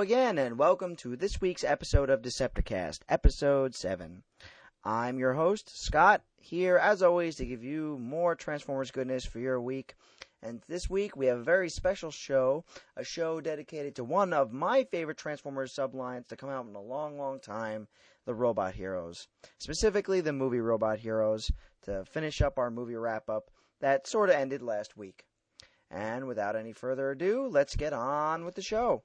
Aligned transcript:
Again, 0.00 0.38
and 0.38 0.56
welcome 0.56 0.96
to 0.96 1.14
this 1.14 1.42
week's 1.42 1.62
episode 1.62 2.08
of 2.08 2.22
Decepticast, 2.22 3.00
episode 3.10 3.74
7. 3.74 4.22
I'm 4.82 5.18
your 5.18 5.34
host, 5.34 5.70
Scott, 5.74 6.22
here 6.38 6.78
as 6.78 7.02
always 7.02 7.36
to 7.36 7.44
give 7.44 7.62
you 7.62 7.98
more 7.98 8.34
Transformers 8.34 8.90
goodness 8.90 9.26
for 9.26 9.40
your 9.40 9.60
week. 9.60 9.94
And 10.40 10.62
this 10.68 10.88
week 10.88 11.16
we 11.16 11.26
have 11.26 11.36
a 11.36 11.44
very 11.44 11.68
special 11.68 12.10
show, 12.10 12.64
a 12.96 13.04
show 13.04 13.42
dedicated 13.42 13.94
to 13.96 14.04
one 14.04 14.32
of 14.32 14.54
my 14.54 14.84
favorite 14.84 15.18
Transformers 15.18 15.74
sublines 15.74 16.26
to 16.28 16.36
come 16.36 16.48
out 16.48 16.66
in 16.66 16.74
a 16.74 16.80
long, 16.80 17.18
long 17.18 17.38
time, 17.38 17.86
the 18.24 18.34
Robot 18.34 18.74
Heroes. 18.76 19.28
Specifically, 19.58 20.22
the 20.22 20.32
movie 20.32 20.60
Robot 20.60 21.00
Heroes, 21.00 21.50
to 21.82 22.06
finish 22.06 22.40
up 22.40 22.56
our 22.56 22.70
movie 22.70 22.96
wrap 22.96 23.28
up 23.28 23.50
that 23.80 24.06
sort 24.06 24.30
of 24.30 24.36
ended 24.36 24.62
last 24.62 24.96
week. 24.96 25.26
And 25.90 26.26
without 26.26 26.56
any 26.56 26.72
further 26.72 27.10
ado, 27.10 27.46
let's 27.46 27.76
get 27.76 27.92
on 27.92 28.46
with 28.46 28.54
the 28.54 28.62
show. 28.62 29.02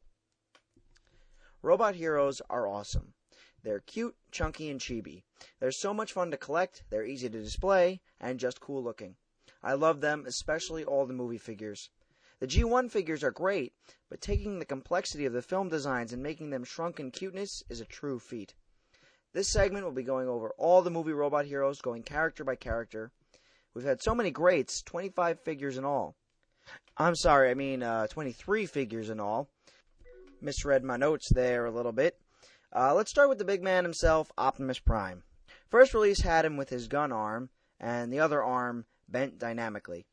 Robot 1.66 1.96
Heroes 1.96 2.44
are 2.48 2.68
awesome. 2.68 3.16
They're 3.64 3.80
cute, 3.80 4.16
chunky, 4.30 4.70
and 4.70 4.80
chibi. 4.80 5.24
They're 5.60 5.72
so 5.72 5.96
much 5.96 6.14
fun 6.14 6.30
to 6.30 6.38
collect, 6.38 6.84
they're 6.92 7.04
easy 7.04 7.28
to 7.28 7.42
display, 7.42 8.02
and 8.20 8.40
just 8.40 8.60
cool 8.60 8.84
looking. 8.84 9.16
I 9.64 9.74
love 9.74 10.00
them, 10.00 10.26
especially 10.28 10.86
all 10.86 11.08
the 11.08 11.14
movie 11.16 11.40
figures. 11.40 11.90
The 12.40 12.46
G1 12.46 12.92
figures 12.92 13.24
are 13.24 13.32
great, 13.32 13.74
but 14.12 14.22
taking 14.22 14.60
the 14.60 14.66
complexity 14.66 15.26
of 15.26 15.34
the 15.34 15.42
film 15.42 15.70
designs 15.70 16.14
and 16.14 16.22
making 16.22 16.52
them 16.52 16.66
shrunken 16.66 17.10
cuteness 17.10 17.64
is 17.68 17.82
a 17.82 17.86
true 17.86 18.20
feat. 18.20 18.54
This 19.34 19.50
segment 19.50 19.86
will 19.86 19.92
be 19.92 20.04
going 20.04 20.28
over 20.28 20.52
all 20.60 20.84
the 20.84 20.92
movie 20.92 21.14
robot 21.14 21.46
heroes, 21.46 21.82
going 21.82 22.04
character 22.04 22.44
by 22.44 22.58
character. 22.58 23.12
We've 23.74 23.86
had 23.86 24.04
so 24.04 24.14
many 24.14 24.30
greats, 24.30 24.84
25 24.84 25.40
figures 25.40 25.80
in 25.80 25.84
all. 25.84 26.16
I'm 26.96 27.16
sorry, 27.16 27.50
I 27.50 27.56
mean 27.56 27.82
uh, 27.82 28.06
23 28.06 28.68
figures 28.68 29.10
in 29.10 29.20
all. 29.20 29.50
Misread 30.42 30.84
my 30.84 30.98
notes 30.98 31.30
there 31.30 31.66
a 31.66 31.72
little 31.72 31.92
bit. 31.92 32.20
Uh, 32.76 32.94
let's 32.94 33.10
start 33.10 33.30
with 33.30 33.38
the 33.38 33.46
big 33.46 33.64
man 33.64 33.84
himself, 33.84 34.32
Optimus 34.38 34.80
Prime. 34.80 35.24
First 35.70 35.94
release 35.94 36.22
had 36.22 36.46
him 36.46 36.58
with 36.58 36.70
his 36.70 36.88
gun 36.88 37.12
arm, 37.12 37.50
and 37.80 38.12
the 38.12 38.20
other 38.20 38.44
arm 38.44 38.86
bent 39.08 39.40
dynamically. 39.40 40.06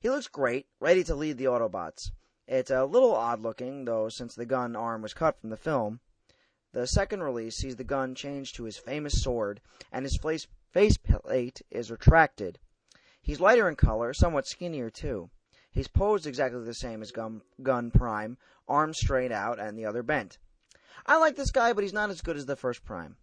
He 0.00 0.10
looks 0.10 0.28
great, 0.28 0.66
ready 0.80 1.04
to 1.04 1.14
lead 1.14 1.38
the 1.38 1.46
Autobots. 1.46 2.10
It's 2.46 2.70
a 2.70 2.84
little 2.84 3.14
odd 3.14 3.40
looking, 3.40 3.84
though, 3.84 4.08
since 4.08 4.34
the 4.34 4.46
gun 4.46 4.74
arm 4.74 5.02
was 5.02 5.14
cut 5.14 5.40
from 5.40 5.50
the 5.50 5.56
film. 5.56 6.00
The 6.72 6.86
second 6.86 7.22
release 7.22 7.56
sees 7.56 7.76
the 7.76 7.84
gun 7.84 8.14
changed 8.14 8.54
to 8.56 8.64
his 8.64 8.78
famous 8.78 9.22
sword, 9.22 9.60
and 9.90 10.04
his 10.04 10.16
face, 10.16 10.46
faceplate 10.70 11.62
is 11.70 11.90
retracted. 11.90 12.58
He's 13.22 13.40
lighter 13.40 13.68
in 13.68 13.76
color, 13.76 14.12
somewhat 14.14 14.46
skinnier 14.46 14.90
too. 14.90 15.30
He's 15.72 15.88
posed 15.88 16.26
exactly 16.26 16.62
the 16.64 16.74
same 16.74 17.02
as 17.02 17.12
Gun, 17.12 17.42
gun 17.62 17.90
Prime, 17.90 18.36
arms 18.68 18.98
straight 18.98 19.32
out 19.32 19.58
and 19.58 19.78
the 19.78 19.86
other 19.86 20.02
bent. 20.02 20.38
I 21.06 21.18
like 21.18 21.36
this 21.36 21.50
guy, 21.50 21.72
but 21.72 21.84
he's 21.84 21.92
not 21.92 22.10
as 22.10 22.20
good 22.20 22.36
as 22.36 22.46
the 22.46 22.56
first 22.56 22.84
Prime. 22.84 23.16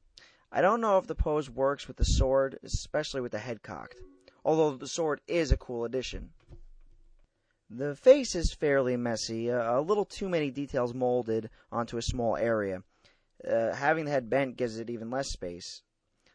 I 0.52 0.62
don't 0.62 0.82
know 0.82 0.98
if 0.98 1.08
the 1.08 1.16
pose 1.16 1.50
works 1.50 1.88
with 1.88 1.98
the 1.98 2.06
sword, 2.06 2.58
especially 2.64 3.22
with 3.22 3.34
the 3.34 3.40
head 3.40 3.62
cocked 3.64 4.02
although 4.48 4.78
the 4.78 4.88
sword 4.88 5.20
is 5.28 5.52
a 5.52 5.58
cool 5.58 5.84
addition. 5.84 6.30
The 7.70 7.96
face 7.96 8.34
is 8.34 8.54
fairly 8.54 8.96
messy, 8.96 9.50
a 9.50 9.82
little 9.82 10.06
too 10.06 10.30
many 10.30 10.50
details 10.52 10.94
molded 10.94 11.50
onto 11.70 11.98
a 11.98 12.02
small 12.02 12.38
area. 12.38 12.82
Uh, 13.46 13.74
having 13.74 14.06
the 14.06 14.12
head 14.12 14.30
bent 14.30 14.56
gives 14.56 14.80
it 14.80 14.90
even 14.90 15.12
less 15.12 15.28
space. 15.28 15.84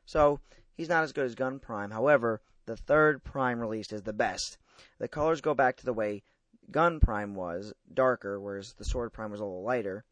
So, 0.05 0.41
he's 0.75 0.91
not 0.91 1.05
as 1.05 1.13
good 1.13 1.25
as 1.25 1.35
Gun 1.35 1.59
Prime. 1.59 1.91
However, 1.91 2.43
the 2.67 2.77
third 2.77 3.25
Prime 3.25 3.59
released 3.59 3.95
is 3.95 4.03
the 4.03 4.13
best. 4.13 4.59
The 4.99 5.09
colors 5.09 5.41
go 5.41 5.55
back 5.55 5.77
to 5.77 5.85
the 5.85 5.93
way 5.93 6.23
Gun 6.71 7.01
Prime 7.01 7.35
was, 7.35 7.75
darker, 7.93 8.41
whereas 8.41 8.75
the 8.75 8.85
Sword 8.85 9.13
Prime 9.13 9.31
was 9.31 9.41
a 9.41 9.45
little 9.45 9.63
lighter. 9.63 10.05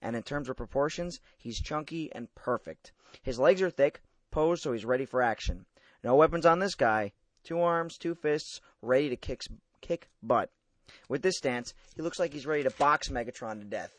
And 0.00 0.16
in 0.16 0.22
terms 0.22 0.48
of 0.48 0.56
proportions, 0.56 1.20
he's 1.36 1.60
chunky 1.60 2.10
and 2.12 2.34
perfect. 2.34 2.92
His 3.22 3.38
legs 3.38 3.60
are 3.60 3.70
thick, 3.70 4.02
posed 4.30 4.62
so 4.62 4.72
he's 4.72 4.84
ready 4.84 5.04
for 5.04 5.22
action. 5.22 5.66
No 6.02 6.14
weapons 6.14 6.46
on 6.46 6.58
this 6.58 6.74
guy, 6.74 7.12
two 7.42 7.60
arms, 7.60 7.98
two 7.98 8.14
fists, 8.14 8.60
ready 8.80 9.08
to 9.08 9.16
kick, 9.16 9.42
kick 9.80 10.08
butt. 10.22 10.50
With 11.08 11.22
this 11.22 11.38
stance, 11.38 11.74
he 11.94 12.02
looks 12.02 12.18
like 12.18 12.32
he's 12.32 12.46
ready 12.46 12.62
to 12.62 12.70
box 12.70 13.08
Megatron 13.08 13.58
to 13.58 13.64
death. 13.64 13.92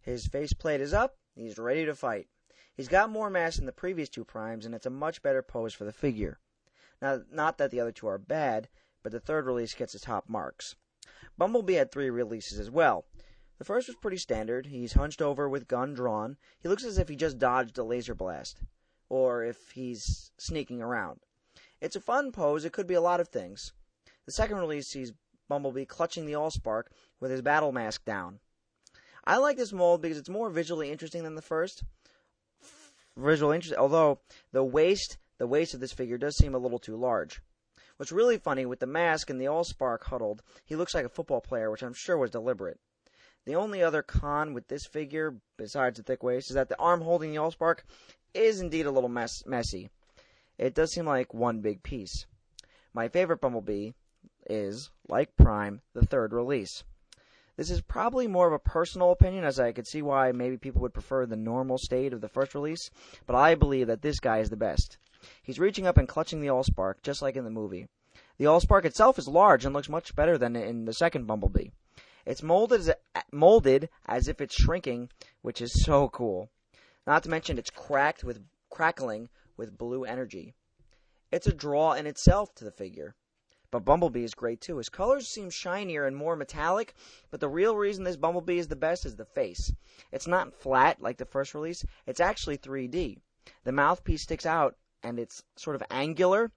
His 0.00 0.26
faceplate 0.26 0.80
is 0.80 0.92
up, 0.92 1.16
he's 1.34 1.58
ready 1.58 1.84
to 1.84 1.94
fight. 1.94 2.28
He's 2.76 2.88
got 2.88 3.10
more 3.10 3.30
mass 3.30 3.56
than 3.56 3.66
the 3.66 3.72
previous 3.72 4.08
two 4.08 4.24
primes, 4.24 4.66
and 4.66 4.74
it's 4.74 4.86
a 4.86 4.90
much 4.90 5.22
better 5.22 5.42
pose 5.42 5.72
for 5.72 5.84
the 5.84 5.92
figure. 5.92 6.38
Now, 7.00 7.20
not 7.30 7.58
that 7.58 7.70
the 7.70 7.80
other 7.80 7.92
two 7.92 8.06
are 8.06 8.18
bad, 8.18 8.68
but 9.02 9.12
the 9.12 9.20
third 9.20 9.46
release 9.46 9.74
gets 9.74 9.92
the 9.92 9.98
top 9.98 10.28
marks. 10.28 10.76
Bumblebee 11.38 11.74
had 11.74 11.92
three 11.92 12.10
releases 12.10 12.58
as 12.58 12.70
well. 12.70 13.04
The 13.58 13.64
first 13.64 13.88
was 13.88 13.96
pretty 13.96 14.16
standard. 14.18 14.66
He's 14.66 14.94
hunched 14.94 15.22
over 15.22 15.48
with 15.48 15.68
gun 15.68 15.94
drawn. 15.94 16.36
He 16.58 16.68
looks 16.68 16.84
as 16.84 16.98
if 16.98 17.08
he 17.08 17.16
just 17.16 17.38
dodged 17.38 17.78
a 17.78 17.84
laser 17.84 18.14
blast, 18.14 18.60
or 19.08 19.44
if 19.44 19.70
he's 19.72 20.30
sneaking 20.38 20.82
around. 20.82 21.20
It's 21.80 21.96
a 21.96 22.00
fun 22.00 22.32
pose. 22.32 22.64
It 22.64 22.72
could 22.72 22.86
be 22.86 22.94
a 22.94 23.00
lot 23.00 23.20
of 23.20 23.28
things. 23.28 23.72
The 24.24 24.32
second 24.32 24.58
release 24.58 24.88
sees 24.88 25.12
Bumblebee 25.48 25.84
clutching 25.84 26.26
the 26.26 26.32
Allspark 26.32 26.84
with 27.20 27.30
his 27.30 27.42
battle 27.42 27.72
mask 27.72 28.04
down. 28.04 28.40
I 29.24 29.38
like 29.38 29.56
this 29.56 29.72
mold 29.72 30.02
because 30.02 30.18
it's 30.18 30.28
more 30.28 30.50
visually 30.50 30.90
interesting 30.90 31.24
than 31.24 31.34
the 31.34 31.42
first. 31.42 31.84
Visual 33.16 33.52
interest, 33.52 33.76
although 33.78 34.20
the 34.52 34.64
waist, 34.64 35.18
the 35.38 35.46
waist 35.46 35.74
of 35.74 35.80
this 35.80 35.92
figure 35.92 36.18
does 36.18 36.36
seem 36.36 36.54
a 36.54 36.58
little 36.58 36.78
too 36.78 36.96
large. 36.96 37.40
What's 37.96 38.12
really 38.12 38.38
funny 38.38 38.66
with 38.66 38.80
the 38.80 38.86
mask 38.86 39.30
and 39.30 39.40
the 39.40 39.46
Allspark 39.46 40.04
huddled, 40.04 40.42
he 40.64 40.76
looks 40.76 40.94
like 40.94 41.04
a 41.04 41.10
football 41.10 41.40
player, 41.40 41.70
which 41.70 41.82
I'm 41.82 41.94
sure 41.94 42.18
was 42.18 42.30
deliberate. 42.30 42.78
The 43.46 43.54
only 43.54 43.82
other 43.82 44.02
con 44.02 44.54
with 44.54 44.68
this 44.68 44.86
figure, 44.86 45.36
besides 45.56 45.96
the 45.96 46.02
thick 46.02 46.22
waist, 46.22 46.50
is 46.50 46.54
that 46.54 46.68
the 46.68 46.78
arm 46.78 47.00
holding 47.00 47.30
the 47.30 47.38
Allspark 47.38 47.80
is 48.34 48.60
indeed 48.60 48.86
a 48.86 48.90
little 48.90 49.08
mess- 49.08 49.46
messy. 49.46 49.88
It 50.58 50.74
does 50.74 50.92
seem 50.92 51.06
like 51.06 51.32
one 51.32 51.60
big 51.60 51.82
piece. 51.82 52.26
My 52.92 53.08
favorite 53.08 53.40
Bumblebee 53.40 53.92
is, 54.48 54.90
like 55.08 55.36
Prime, 55.36 55.80
the 55.94 56.04
third 56.04 56.32
release. 56.32 56.82
This 57.56 57.70
is 57.70 57.80
probably 57.80 58.26
more 58.26 58.46
of 58.46 58.52
a 58.52 58.58
personal 58.58 59.12
opinion, 59.12 59.44
as 59.44 59.58
I 59.58 59.72
could 59.72 59.86
see 59.86 60.02
why 60.02 60.32
maybe 60.32 60.58
people 60.58 60.82
would 60.82 60.92
prefer 60.92 61.24
the 61.24 61.36
normal 61.36 61.78
state 61.78 62.12
of 62.12 62.20
the 62.20 62.28
first 62.28 62.54
release, 62.54 62.90
but 63.26 63.36
I 63.36 63.54
believe 63.54 63.86
that 63.86 64.02
this 64.02 64.20
guy 64.20 64.38
is 64.38 64.50
the 64.50 64.56
best. 64.56 64.98
He's 65.42 65.58
reaching 65.58 65.86
up 65.86 65.98
and 65.98 66.08
clutching 66.08 66.40
the 66.40 66.48
Allspark, 66.48 67.02
just 67.02 67.22
like 67.22 67.36
in 67.36 67.44
the 67.44 67.50
movie. 67.50 67.86
The 68.38 68.44
Allspark 68.44 68.84
itself 68.84 69.18
is 69.18 69.28
large 69.28 69.64
and 69.64 69.74
looks 69.74 69.88
much 69.88 70.14
better 70.14 70.36
than 70.36 70.56
in 70.56 70.84
the 70.84 70.92
second 70.92 71.26
Bumblebee. 71.26 71.70
It's 72.26 72.42
molded 72.42 72.80
as, 72.80 72.90
molded 73.32 73.88
as 74.04 74.28
if 74.28 74.40
it's 74.40 74.54
shrinking, 74.54 75.10
which 75.42 75.60
is 75.60 75.84
so 75.84 76.08
cool. 76.08 76.50
Not 77.06 77.22
to 77.22 77.30
mention 77.30 77.56
it's 77.56 77.70
cracked 77.70 78.24
with 78.24 78.44
crackling 78.68 79.28
with 79.56 79.78
blue 79.78 80.04
energy. 80.04 80.54
It's 81.30 81.46
a 81.46 81.52
draw 81.52 81.92
in 81.92 82.06
itself 82.06 82.54
to 82.56 82.64
the 82.64 82.70
figure. 82.70 83.14
But 83.70 83.84
Bumblebee 83.84 84.24
is 84.24 84.34
great 84.34 84.60
too. 84.60 84.78
His 84.78 84.88
colors 84.88 85.28
seem 85.28 85.50
shinier 85.50 86.06
and 86.06 86.16
more 86.16 86.36
metallic, 86.36 86.94
but 87.30 87.40
the 87.40 87.48
real 87.48 87.76
reason 87.76 88.04
this 88.04 88.16
Bumblebee 88.16 88.58
is 88.58 88.68
the 88.68 88.76
best 88.76 89.04
is 89.04 89.16
the 89.16 89.24
face. 89.24 89.72
It's 90.12 90.26
not 90.26 90.54
flat 90.54 91.02
like 91.02 91.18
the 91.18 91.24
first 91.24 91.54
release, 91.54 91.84
it's 92.06 92.20
actually 92.20 92.58
3D. 92.58 93.18
The 93.64 93.72
mouthpiece 93.72 94.22
sticks 94.22 94.46
out 94.46 94.76
and 95.02 95.18
it's 95.18 95.42
sort 95.56 95.76
of 95.76 95.82
angular, 95.90 96.50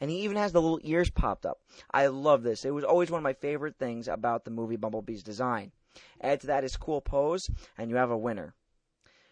and 0.00 0.10
he 0.10 0.22
even 0.22 0.36
has 0.36 0.52
the 0.52 0.62
little 0.62 0.80
ears 0.82 1.10
popped 1.10 1.46
up. 1.46 1.60
I 1.90 2.06
love 2.06 2.42
this. 2.42 2.64
It 2.64 2.74
was 2.74 2.84
always 2.84 3.10
one 3.10 3.18
of 3.18 3.24
my 3.24 3.34
favorite 3.34 3.76
things 3.78 4.08
about 4.08 4.44
the 4.44 4.50
movie 4.50 4.76
Bumblebee's 4.76 5.22
design. 5.22 5.72
Add 6.20 6.40
to 6.42 6.46
that 6.48 6.62
his 6.62 6.76
cool 6.76 7.00
pose, 7.00 7.48
and 7.78 7.90
you 7.90 7.96
have 7.96 8.10
a 8.10 8.18
winner. 8.18 8.54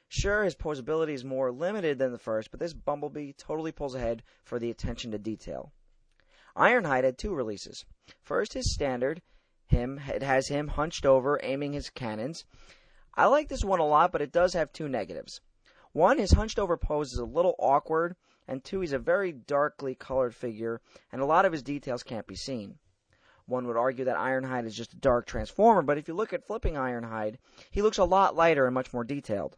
Sure, 0.08 0.44
his 0.44 0.54
posability 0.54 1.12
is 1.12 1.24
more 1.24 1.50
limited 1.50 1.98
than 1.98 2.12
the 2.12 2.18
first, 2.18 2.50
but 2.50 2.60
this 2.60 2.72
Bumblebee 2.72 3.32
totally 3.32 3.72
pulls 3.72 3.94
ahead 3.94 4.22
for 4.44 4.58
the 4.58 4.70
attention 4.70 5.10
to 5.10 5.18
detail. 5.18 5.72
Ironhide 6.56 7.04
had 7.04 7.18
two 7.18 7.34
releases. 7.34 7.84
First, 8.22 8.52
his 8.52 8.72
standard. 8.72 9.22
Him 9.66 10.02
it 10.06 10.22
has 10.22 10.48
him 10.48 10.68
hunched 10.68 11.04
over, 11.04 11.40
aiming 11.42 11.72
his 11.72 11.90
cannons. 11.90 12.44
I 13.14 13.26
like 13.26 13.48
this 13.48 13.64
one 13.64 13.80
a 13.80 13.86
lot, 13.86 14.12
but 14.12 14.22
it 14.22 14.30
does 14.30 14.52
have 14.52 14.72
two 14.72 14.88
negatives. 14.88 15.40
One, 15.92 16.18
his 16.18 16.32
hunched 16.32 16.58
over 16.58 16.76
pose 16.76 17.12
is 17.12 17.18
a 17.18 17.24
little 17.24 17.54
awkward, 17.58 18.14
and 18.46 18.62
two, 18.62 18.80
he's 18.80 18.92
a 18.92 18.98
very 18.98 19.32
darkly 19.32 19.94
colored 19.94 20.34
figure, 20.34 20.80
and 21.12 21.20
a 21.20 21.26
lot 21.26 21.44
of 21.44 21.52
his 21.52 21.62
details 21.62 22.02
can't 22.02 22.26
be 22.26 22.36
seen. 22.36 22.78
One 23.46 23.66
would 23.66 23.76
argue 23.76 24.04
that 24.06 24.16
Ironhide 24.16 24.66
is 24.66 24.76
just 24.76 24.94
a 24.94 24.98
dark 24.98 25.26
transformer, 25.26 25.82
but 25.82 25.98
if 25.98 26.08
you 26.08 26.14
look 26.14 26.32
at 26.32 26.46
flipping 26.46 26.74
Ironhide, 26.74 27.36
he 27.70 27.82
looks 27.82 27.98
a 27.98 28.04
lot 28.04 28.36
lighter 28.36 28.66
and 28.66 28.74
much 28.74 28.92
more 28.92 29.04
detailed 29.04 29.56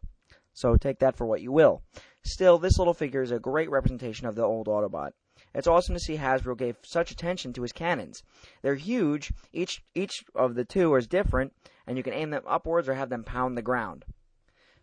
so 0.57 0.75
take 0.75 0.97
that 0.97 1.15
for 1.15 1.27
what 1.27 1.41
you 1.41 1.51
will. 1.51 1.83
Still, 2.23 2.57
this 2.57 2.79
little 2.79 2.95
figure 2.95 3.21
is 3.21 3.29
a 3.29 3.39
great 3.39 3.69
representation 3.69 4.25
of 4.25 4.33
the 4.33 4.41
old 4.41 4.65
Autobot. 4.65 5.11
It's 5.53 5.67
awesome 5.67 5.93
to 5.93 5.99
see 5.99 6.17
Hasbro 6.17 6.57
gave 6.57 6.77
such 6.81 7.11
attention 7.11 7.53
to 7.53 7.61
his 7.61 7.71
cannons. 7.71 8.23
They're 8.63 8.73
huge, 8.73 9.31
each 9.53 9.83
each 9.93 10.25
of 10.33 10.55
the 10.55 10.65
two 10.65 10.95
is 10.95 11.05
different, 11.05 11.53
and 11.85 11.95
you 11.95 12.01
can 12.01 12.13
aim 12.13 12.31
them 12.31 12.41
upwards 12.47 12.89
or 12.89 12.95
have 12.95 13.09
them 13.09 13.23
pound 13.23 13.55
the 13.55 13.61
ground. 13.61 14.03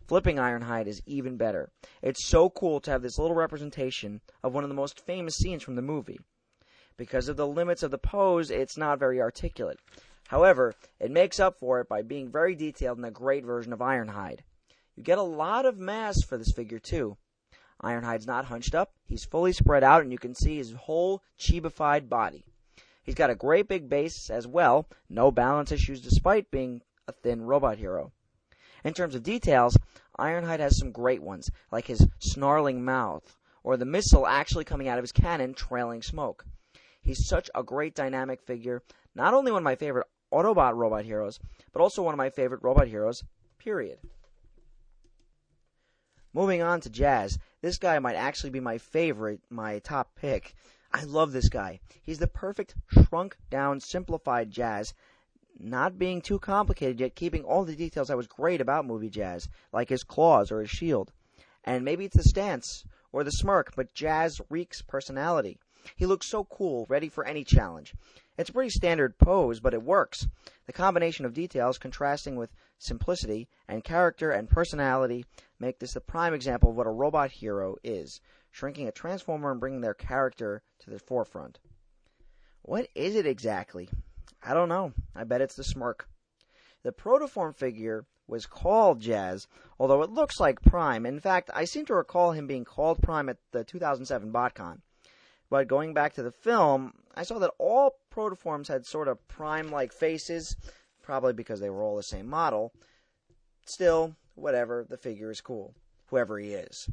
Flipping 0.07 0.37
Ironhide 0.37 0.85
is 0.85 1.01
even 1.07 1.35
better. 1.35 1.71
It's 2.03 2.23
so 2.23 2.51
cool 2.51 2.79
to 2.81 2.91
have 2.91 3.01
this 3.01 3.17
little 3.17 3.35
representation 3.35 4.21
of 4.43 4.53
one 4.53 4.63
of 4.63 4.69
the 4.69 4.75
most 4.75 4.99
famous 4.99 5.35
scenes 5.35 5.63
from 5.63 5.75
the 5.75 5.81
movie. 5.81 6.19
Because 6.95 7.27
of 7.27 7.37
the 7.37 7.47
limits 7.47 7.81
of 7.81 7.89
the 7.89 7.97
pose, 7.97 8.51
it's 8.51 8.77
not 8.77 8.99
very 8.99 9.19
articulate. 9.19 9.79
However, 10.27 10.75
it 10.99 11.09
makes 11.09 11.39
up 11.39 11.57
for 11.59 11.79
it 11.79 11.89
by 11.89 12.03
being 12.03 12.31
very 12.31 12.55
detailed 12.55 12.99
in 12.99 13.03
a 13.03 13.11
great 13.11 13.45
version 13.45 13.73
of 13.73 13.79
Ironhide. 13.79 14.41
You 14.95 15.01
get 15.01 15.17
a 15.17 15.23
lot 15.23 15.65
of 15.65 15.79
mass 15.79 16.21
for 16.21 16.37
this 16.37 16.51
figure 16.51 16.79
too. 16.79 17.17
Ironhide's 17.83 18.27
not 18.27 18.45
hunched 18.45 18.75
up, 18.75 18.93
he's 19.05 19.25
fully 19.25 19.53
spread 19.53 19.83
out 19.83 20.03
and 20.03 20.11
you 20.11 20.17
can 20.17 20.35
see 20.35 20.57
his 20.57 20.71
whole 20.73 21.21
chibified 21.37 22.09
body. 22.09 22.45
He's 23.03 23.15
got 23.15 23.29
a 23.29 23.35
great 23.35 23.67
big 23.67 23.89
base 23.89 24.29
as 24.29 24.47
well, 24.47 24.87
no 25.09 25.31
balance 25.31 25.71
issues 25.71 25.99
despite 25.99 26.51
being 26.51 26.81
a 27.07 27.11
thin 27.11 27.41
robot 27.41 27.77
hero. 27.77 28.11
In 28.85 28.93
terms 28.93 29.15
of 29.15 29.23
details, 29.23 29.75
Ironhide 30.19 30.59
has 30.59 30.77
some 30.77 30.91
great 30.91 31.23
ones, 31.23 31.49
like 31.71 31.87
his 31.87 32.07
snarling 32.19 32.85
mouth, 32.85 33.35
or 33.63 33.77
the 33.77 33.83
missile 33.83 34.27
actually 34.27 34.63
coming 34.63 34.87
out 34.87 34.99
of 34.99 35.03
his 35.03 35.11
cannon 35.11 35.55
trailing 35.55 36.03
smoke. 36.03 36.45
He's 37.01 37.27
such 37.27 37.49
a 37.55 37.63
great 37.63 37.95
dynamic 37.95 38.43
figure, 38.43 38.83
not 39.15 39.33
only 39.33 39.51
one 39.51 39.61
of 39.61 39.63
my 39.63 39.75
favorite 39.75 40.05
Autobot 40.31 40.75
robot 40.75 41.03
heroes, 41.03 41.39
but 41.73 41.81
also 41.81 42.03
one 42.03 42.13
of 42.13 42.19
my 42.19 42.29
favorite 42.29 42.61
robot 42.61 42.87
heroes, 42.87 43.23
period. 43.57 43.97
Moving 46.31 46.61
on 46.61 46.79
to 46.81 46.89
Jazz. 46.91 47.39
This 47.61 47.79
guy 47.79 47.97
might 47.97 48.15
actually 48.15 48.51
be 48.51 48.59
my 48.59 48.77
favorite, 48.77 49.39
my 49.49 49.79
top 49.79 50.13
pick. 50.15 50.53
I 50.93 51.05
love 51.05 51.31
this 51.31 51.49
guy. 51.49 51.79
He's 52.03 52.19
the 52.19 52.27
perfect 52.27 52.75
shrunk 52.89 53.35
down, 53.49 53.79
simplified 53.79 54.51
Jazz, 54.51 54.93
not 55.59 55.97
being 55.97 56.21
too 56.21 56.39
complicated 56.39 56.99
yet 56.99 57.15
keeping 57.15 57.43
all 57.43 57.63
the 57.63 57.75
details 57.75 58.09
that 58.09 58.17
was 58.17 58.27
great 58.27 58.61
about 58.61 58.85
movie 58.85 59.09
Jazz, 59.09 59.47
like 59.71 59.89
his 59.89 60.03
claws 60.03 60.51
or 60.51 60.59
his 60.59 60.69
shield. 60.69 61.11
And 61.63 61.83
maybe 61.85 62.05
it's 62.05 62.17
the 62.17 62.23
stance 62.23 62.83
or 63.11 63.23
the 63.23 63.31
smirk, 63.31 63.73
but 63.75 63.93
Jazz 63.93 64.41
reeks 64.49 64.81
personality. 64.81 65.57
He 65.95 66.05
looks 66.05 66.27
so 66.27 66.43
cool, 66.45 66.85
ready 66.89 67.09
for 67.09 67.25
any 67.25 67.43
challenge. 67.43 67.93
It's 68.37 68.49
a 68.49 68.53
pretty 68.53 68.71
standard 68.71 69.17
pose, 69.17 69.59
but 69.59 69.73
it 69.73 69.83
works. 69.83 70.27
The 70.65 70.73
combination 70.73 71.25
of 71.25 71.33
details 71.33 71.77
contrasting 71.77 72.35
with 72.35 72.55
simplicity 72.77 73.47
and 73.67 73.83
character 73.83 74.31
and 74.31 74.49
personality 74.49 75.25
make 75.59 75.79
this 75.79 75.93
the 75.93 76.01
prime 76.01 76.33
example 76.33 76.71
of 76.71 76.75
what 76.75 76.87
a 76.87 76.91
robot 76.91 77.31
hero 77.31 77.77
is, 77.83 78.19
shrinking 78.51 78.87
a 78.87 78.91
transformer 78.91 79.51
and 79.51 79.59
bringing 79.59 79.81
their 79.81 79.93
character 79.93 80.63
to 80.79 80.89
the 80.89 80.99
forefront. 80.99 81.59
What 82.63 82.89
is 82.95 83.15
it 83.15 83.25
exactly? 83.25 83.89
I 84.45 84.53
don't 84.53 84.69
know. 84.69 84.93
I 85.15 85.23
bet 85.23 85.41
it's 85.41 85.55
the 85.55 85.63
smirk. 85.63 86.07
The 86.83 86.91
protoform 86.91 87.55
figure 87.55 88.05
was 88.27 88.45
called 88.45 89.01
Jazz, 89.01 89.47
although 89.79 90.03
it 90.03 90.11
looks 90.11 90.39
like 90.39 90.61
Prime. 90.61 91.05
In 91.05 91.19
fact, 91.19 91.49
I 91.53 91.65
seem 91.65 91.85
to 91.87 91.95
recall 91.95 92.31
him 92.31 92.45
being 92.45 92.63
called 92.63 93.01
Prime 93.01 93.27
at 93.27 93.37
the 93.51 93.63
2007 93.63 94.31
BotCon. 94.31 94.81
But 95.49 95.67
going 95.67 95.93
back 95.93 96.13
to 96.13 96.23
the 96.23 96.31
film, 96.31 96.93
I 97.15 97.23
saw 97.23 97.39
that 97.39 97.53
all 97.57 97.97
protoforms 98.13 98.67
had 98.67 98.85
sort 98.85 99.07
of 99.07 99.27
prime 99.27 99.71
like 99.71 99.91
faces, 99.91 100.55
probably 101.01 101.33
because 101.33 101.59
they 101.59 101.69
were 101.69 101.81
all 101.81 101.95
the 101.95 102.03
same 102.03 102.27
model. 102.27 102.71
Still, 103.65 104.15
whatever, 104.35 104.85
the 104.87 104.97
figure 104.97 105.31
is 105.31 105.41
cool, 105.41 105.73
whoever 106.07 106.37
he 106.37 106.53
is. 106.53 106.87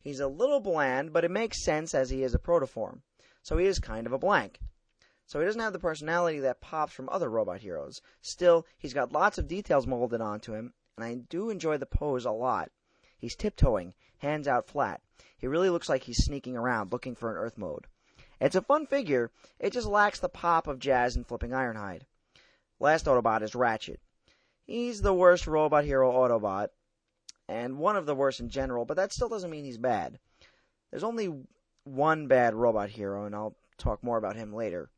He's 0.00 0.20
a 0.20 0.28
little 0.28 0.60
bland, 0.60 1.12
but 1.12 1.24
it 1.24 1.30
makes 1.30 1.64
sense 1.64 1.94
as 1.94 2.10
he 2.10 2.22
is 2.22 2.34
a 2.34 2.38
protoform. 2.38 3.00
So 3.42 3.58
he 3.58 3.66
is 3.66 3.78
kind 3.78 4.06
of 4.06 4.12
a 4.12 4.18
blank. 4.18 4.58
So 5.26 5.40
he 5.40 5.44
doesn't 5.44 5.60
have 5.60 5.72
the 5.72 5.80
personality 5.80 6.38
that 6.40 6.60
pops 6.60 6.92
from 6.92 7.08
other 7.08 7.28
robot 7.28 7.60
heroes. 7.60 8.00
Still, 8.20 8.64
he's 8.78 8.94
got 8.94 9.10
lots 9.10 9.38
of 9.38 9.48
details 9.48 9.86
molded 9.86 10.20
onto 10.20 10.54
him, 10.54 10.72
and 10.96 11.04
I 11.04 11.14
do 11.14 11.50
enjoy 11.50 11.78
the 11.78 11.86
pose 11.86 12.24
a 12.24 12.30
lot. 12.30 12.70
He's 13.18 13.34
tiptoeing, 13.34 13.94
hands 14.18 14.46
out 14.46 14.68
flat. 14.68 15.00
He 15.36 15.48
really 15.48 15.68
looks 15.68 15.88
like 15.88 16.04
he's 16.04 16.24
sneaking 16.24 16.56
around 16.56 16.92
looking 16.92 17.16
for 17.16 17.30
an 17.30 17.38
Earth 17.38 17.58
mode. 17.58 17.86
It's 18.40 18.54
a 18.54 18.62
fun 18.62 18.86
figure, 18.86 19.32
it 19.58 19.72
just 19.72 19.88
lacks 19.88 20.20
the 20.20 20.28
pop 20.28 20.68
of 20.68 20.78
Jazz 20.78 21.16
and 21.16 21.26
Flipping 21.26 21.50
Ironhide. 21.50 22.02
Last 22.78 23.06
Autobot 23.06 23.42
is 23.42 23.54
Ratchet. 23.54 24.00
He's 24.64 25.02
the 25.02 25.14
worst 25.14 25.46
robot 25.46 25.84
hero 25.84 26.12
Autobot, 26.12 26.68
and 27.48 27.78
one 27.78 27.96
of 27.96 28.06
the 28.06 28.14
worst 28.14 28.38
in 28.38 28.48
general, 28.48 28.84
but 28.84 28.96
that 28.96 29.12
still 29.12 29.28
doesn't 29.28 29.50
mean 29.50 29.64
he's 29.64 29.78
bad. 29.78 30.18
There's 30.90 31.04
only 31.04 31.46
one 31.84 32.28
bad 32.28 32.54
robot 32.54 32.90
hero, 32.90 33.24
and 33.24 33.34
I'll 33.34 33.56
talk 33.78 34.04
more 34.04 34.18
about 34.18 34.36
him 34.36 34.52
later. 34.52 34.88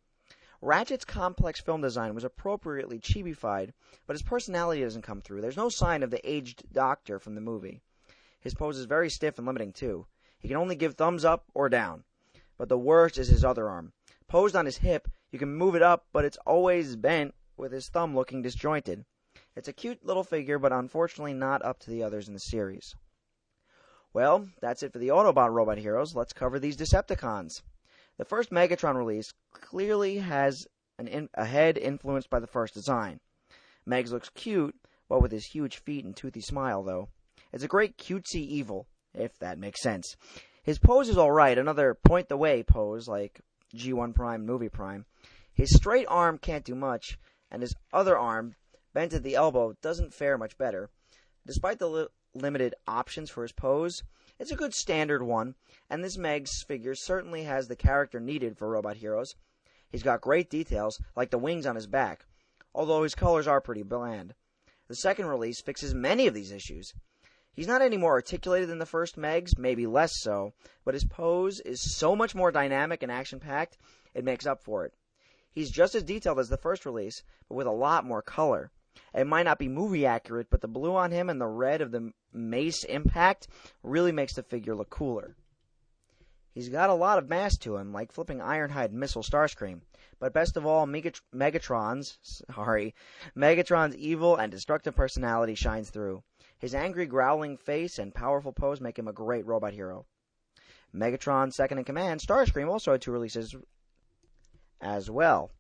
Ratchet's 0.61 1.05
complex 1.05 1.61
film 1.61 1.81
design 1.81 2.15
was 2.15 2.25
appropriately 2.25 2.99
chibified, 2.99 3.73
but 4.07 4.15
his 4.15 4.23
personality 4.23 4.83
doesn't 4.83 5.03
come 5.03 5.21
through. 5.21 5.41
There's 5.41 5.57
no 5.57 5.69
sign 5.69 6.03
of 6.03 6.11
the 6.11 6.31
aged 6.31 6.73
doctor 6.73 7.19
from 7.19 7.35
the 7.35 7.41
movie. 7.41 7.81
His 8.41 8.55
pose 8.55 8.79
is 8.79 8.87
very 8.87 9.11
stiff 9.11 9.39
and 9.39 9.47
limiting, 9.47 9.73
too. 9.73 10.07
He 10.39 10.49
can 10.49 10.57
only 10.57 10.77
give 10.77 10.95
thumbs 10.95 11.25
up 11.25 11.45
or 11.55 11.69
down 11.69 12.05
but 12.59 12.69
the 12.69 12.77
worst 12.77 13.17
is 13.19 13.29
his 13.29 13.45
other 13.45 13.69
arm. 13.69 13.93
Posed 14.27 14.57
on 14.57 14.67
his 14.67 14.79
hip, 14.79 15.09
you 15.31 15.39
can 15.39 15.55
move 15.55 15.77
it 15.77 15.83
up, 15.83 16.07
but 16.13 16.25
it's 16.25 16.37
always 16.39 16.97
bent, 16.97 17.35
with 17.57 17.73
his 17.73 17.89
thumb 17.89 18.15
looking 18.15 18.43
disjointed. 18.43 19.05
It's 19.55 19.69
a 19.69 19.73
cute 19.73 20.05
little 20.05 20.25
figure, 20.25 20.59
but 20.59 20.73
unfortunately 20.73 21.35
not 21.35 21.65
up 21.65 21.79
to 21.81 21.91
the 21.91 22.03
others 22.03 22.29
in 22.29 22.35
the 22.35 22.41
series. 22.41 22.95
Well, 24.13 24.49
that's 24.61 24.83
it 24.83 24.93
for 24.93 24.99
the 24.99 25.09
Autobot 25.09 25.53
robot 25.53 25.79
heroes. 25.79 26.17
Let's 26.17 26.33
cover 26.33 26.59
these 26.59 26.77
Decepticons. 26.77 27.63
The 28.19 28.25
first 28.25 28.50
Megatron 28.50 28.97
release 28.97 29.32
clearly 29.53 30.19
has 30.19 30.67
in, 30.99 31.29
a 31.35 31.44
head 31.44 31.79
influenced 31.79 32.29
by 32.29 32.41
the 32.41 32.49
first 32.49 32.75
design. 32.75 33.20
Megs 33.87 34.11
looks 34.11 34.29
cute, 34.29 34.75
what 35.06 35.23
with 35.23 35.32
his 35.32 35.47
huge 35.47 35.79
feet 35.79 36.05
and 36.05 36.17
toothy 36.17 36.41
smile, 36.41 36.82
though. 36.82 37.09
It's 37.53 37.65
a 37.65 37.69
great 37.69 37.97
cutesy 37.97 38.41
evil, 38.41 38.88
if 39.15 39.38
that 39.38 39.59
makes 39.59 39.82
sense. 39.82 40.17
His 40.62 40.79
pose 40.79 41.09
is 41.09 41.17
alright, 41.17 41.56
another 41.56 41.94
point 41.94 42.29
the 42.29 42.37
way 42.37 42.62
pose, 42.62 43.09
like 43.09 43.41
G1 43.75 44.15
Prime, 44.15 44.44
Movie 44.44 44.69
Prime. 44.69 45.06
His 45.55 45.75
straight 45.75 46.06
arm 46.09 46.38
can't 46.38 46.64
do 46.64 46.75
much, 46.75 47.19
and 47.50 47.62
his 47.62 47.75
other 47.93 48.19
arm, 48.19 48.56
bent 48.93 49.14
at 49.14 49.23
the 49.23 49.37
elbow, 49.37 49.75
doesn't 49.81 50.12
fare 50.12 50.37
much 50.37 50.59
better. 50.59 50.91
Despite 51.47 51.79
the 51.79 51.88
li- 51.88 52.09
limited 52.35 52.75
options 52.87 53.31
for 53.31 53.43
his 53.43 53.52
pose, 53.52 54.02
it's 54.38 54.50
a 54.50 54.57
good 54.57 54.75
standard 54.75 55.23
one, 55.23 55.54
and 55.90 56.02
this 56.02 56.16
Meg's 56.16 56.62
figure 56.62 56.95
certainly 56.95 57.45
has 57.45 57.68
the 57.68 57.76
character 57.76 58.21
needed 58.21 58.57
for 58.57 58.68
robot 58.68 58.97
heroes. 58.97 59.35
He's 59.90 60.02
got 60.02 60.21
great 60.21 60.50
details, 60.50 61.00
like 61.16 61.30
the 61.30 61.38
wings 61.38 61.66
on 61.66 61.75
his 61.75 61.87
back, 61.87 62.26
although 62.75 63.02
his 63.02 63.14
colors 63.14 63.47
are 63.47 63.61
pretty 63.61 63.83
bland. 63.83 64.35
The 64.87 64.97
second 64.97 65.26
release 65.26 65.61
fixes 65.61 65.95
many 65.95 66.26
of 66.26 66.35
these 66.35 66.52
issues. 66.52 66.92
He's 67.52 67.66
not 67.66 67.83
any 67.83 67.97
more 67.97 68.12
articulated 68.12 68.68
than 68.68 68.78
the 68.78 68.87
first 68.87 69.16
Megs, 69.16 69.59
maybe 69.59 69.87
less 69.87 70.12
so, 70.21 70.52
but 70.85 70.95
his 70.95 71.04
pose 71.04 71.61
is 71.61 71.97
so 71.97 72.14
much 72.14 72.35
more 72.35 72.52
dynamic 72.52 73.02
and 73.02 73.11
action 73.11 73.40
packed, 73.40 73.76
it 74.14 74.25
makes 74.25 74.47
up 74.47 74.62
for 74.62 74.85
it. 74.85 74.95
He's 75.50 75.71
just 75.71 75.95
as 75.97 76.04
detailed 76.04 76.38
as 76.38 76.49
the 76.49 76.57
first 76.57 76.87
release, 76.87 77.23
but 77.49 77.57
with 77.57 77.66
a 77.66 77.73
lot 77.73 78.04
more 78.04 78.23
color. 78.23 78.71
It 79.14 79.26
might 79.26 79.45
not 79.45 79.59
be 79.59 79.69
movie 79.69 80.07
accurate, 80.07 80.49
but 80.50 80.61
the 80.61 80.69
blue 80.69 80.95
on 80.97 81.11
him 81.11 81.31
and 81.31 81.40
the 81.40 81.47
red 81.47 81.81
of 81.81 81.90
the 81.90 82.12
mace 82.33 82.85
impact 82.85 83.49
really 83.83 84.12
makes 84.12 84.35
the 84.35 84.43
figure 84.43 84.75
look 84.75 84.90
cooler. 84.90 85.37
He's 86.52 86.69
got 86.69 86.90
a 86.90 86.95
lot 86.95 87.19
of 87.19 87.28
mass 87.28 87.57
to 87.59 87.76
him, 87.76 87.93
like 87.93 88.11
flipping 88.11 88.38
Ironhide 88.38 88.90
Missile 88.90 89.23
Starscream. 89.23 89.83
But 90.19 90.33
best 90.33 90.57
of 90.57 90.67
all, 90.67 90.87
Megatron's, 90.87 92.43
sorry, 92.52 92.95
Megatron's 93.37 93.97
evil 93.97 94.35
and 94.35 94.50
destructive 94.50 94.97
personality 94.97 95.55
shines 95.55 95.90
through. 95.90 96.25
His 96.59 96.75
angry, 96.75 97.07
growling 97.07 97.57
face 97.57 98.00
and 98.00 98.12
powerful 98.12 98.52
pose 98.52 98.81
make 98.81 98.99
him 98.99 99.07
a 99.07 99.12
great 99.12 99.47
robot 99.47 99.73
hero. 99.73 100.07
Megatron 100.93 101.52
Second 101.52 101.78
in 101.78 101.85
Command, 101.85 102.21
Starscream 102.21 102.69
also 102.69 102.93
had 102.93 103.02
two 103.02 103.12
releases 103.12 103.55
as 104.81 105.09
well. 105.09 105.52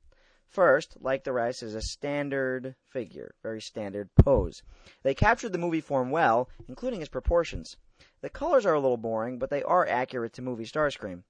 First, 0.48 0.96
like 1.00 1.24
the 1.24 1.32
Rice 1.32 1.62
is 1.62 1.74
a 1.74 1.82
standard 1.82 2.74
figure, 2.88 3.34
very 3.42 3.60
standard 3.60 4.08
pose. 4.14 4.62
They 5.02 5.14
captured 5.14 5.52
the 5.52 5.58
movie 5.58 5.82
form 5.82 6.10
well, 6.10 6.48
including 6.66 7.00
his 7.00 7.10
proportions. 7.10 7.76
The 8.22 8.30
colors 8.30 8.64
are 8.64 8.72
a 8.72 8.80
little 8.80 8.96
boring, 8.96 9.38
but 9.38 9.50
they 9.50 9.62
are 9.62 9.86
accurate 9.86 10.32
to 10.32 10.42
movie 10.42 10.64
Starscream. 10.64 11.24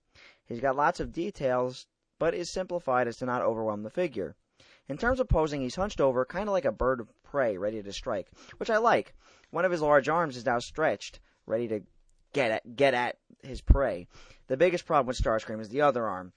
He's 0.44 0.60
got 0.60 0.76
lots 0.76 1.00
of 1.00 1.12
details, 1.12 1.86
but 2.18 2.32
is 2.32 2.48
simplified 2.48 3.08
as 3.08 3.16
to 3.16 3.26
not 3.26 3.42
overwhelm 3.42 3.82
the 3.82 3.90
figure. 3.90 4.36
In 4.88 4.96
terms 4.96 5.18
of 5.18 5.28
posing, 5.28 5.60
he's 5.62 5.74
hunched 5.74 6.00
over, 6.00 6.24
kind 6.24 6.48
of 6.48 6.52
like 6.52 6.64
a 6.64 6.72
bird 6.72 7.00
of 7.00 7.22
prey, 7.24 7.58
ready 7.58 7.82
to 7.82 7.92
strike, 7.92 8.30
which 8.58 8.70
I 8.70 8.78
like. 8.78 9.14
One 9.50 9.64
of 9.64 9.72
his 9.72 9.82
large 9.82 10.08
arms 10.08 10.36
is 10.36 10.46
now 10.46 10.60
stretched, 10.60 11.20
ready 11.44 11.66
to 11.68 11.82
get 12.32 12.50
at, 12.50 12.76
get 12.76 12.94
at 12.94 13.18
his 13.42 13.60
prey. 13.60 14.06
The 14.46 14.56
biggest 14.56 14.86
problem 14.86 15.06
with 15.08 15.18
Starscream 15.18 15.60
is 15.60 15.68
the 15.68 15.82
other 15.82 16.06
arm. 16.06 16.32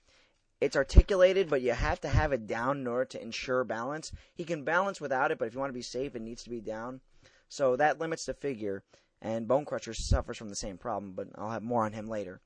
It's 0.62 0.76
articulated, 0.76 1.50
but 1.50 1.60
you 1.60 1.72
have 1.72 2.00
to 2.02 2.08
have 2.08 2.32
it 2.32 2.46
down 2.46 2.78
in 2.78 2.86
order 2.86 3.04
to 3.06 3.20
ensure 3.20 3.64
balance. 3.64 4.12
He 4.32 4.44
can 4.44 4.62
balance 4.62 5.00
without 5.00 5.32
it, 5.32 5.38
but 5.38 5.48
if 5.48 5.54
you 5.54 5.58
want 5.58 5.70
to 5.70 5.74
be 5.74 5.82
safe, 5.82 6.14
it 6.14 6.22
needs 6.22 6.44
to 6.44 6.50
be 6.50 6.60
down. 6.60 7.00
So 7.48 7.74
that 7.74 7.98
limits 7.98 8.26
the 8.26 8.32
figure, 8.32 8.84
and 9.20 9.48
Bonecrusher 9.48 9.96
suffers 9.96 10.36
from 10.36 10.50
the 10.50 10.54
same 10.54 10.78
problem, 10.78 11.14
but 11.16 11.26
I'll 11.34 11.50
have 11.50 11.64
more 11.64 11.84
on 11.84 11.94
him 11.94 12.06
later. 12.06 12.40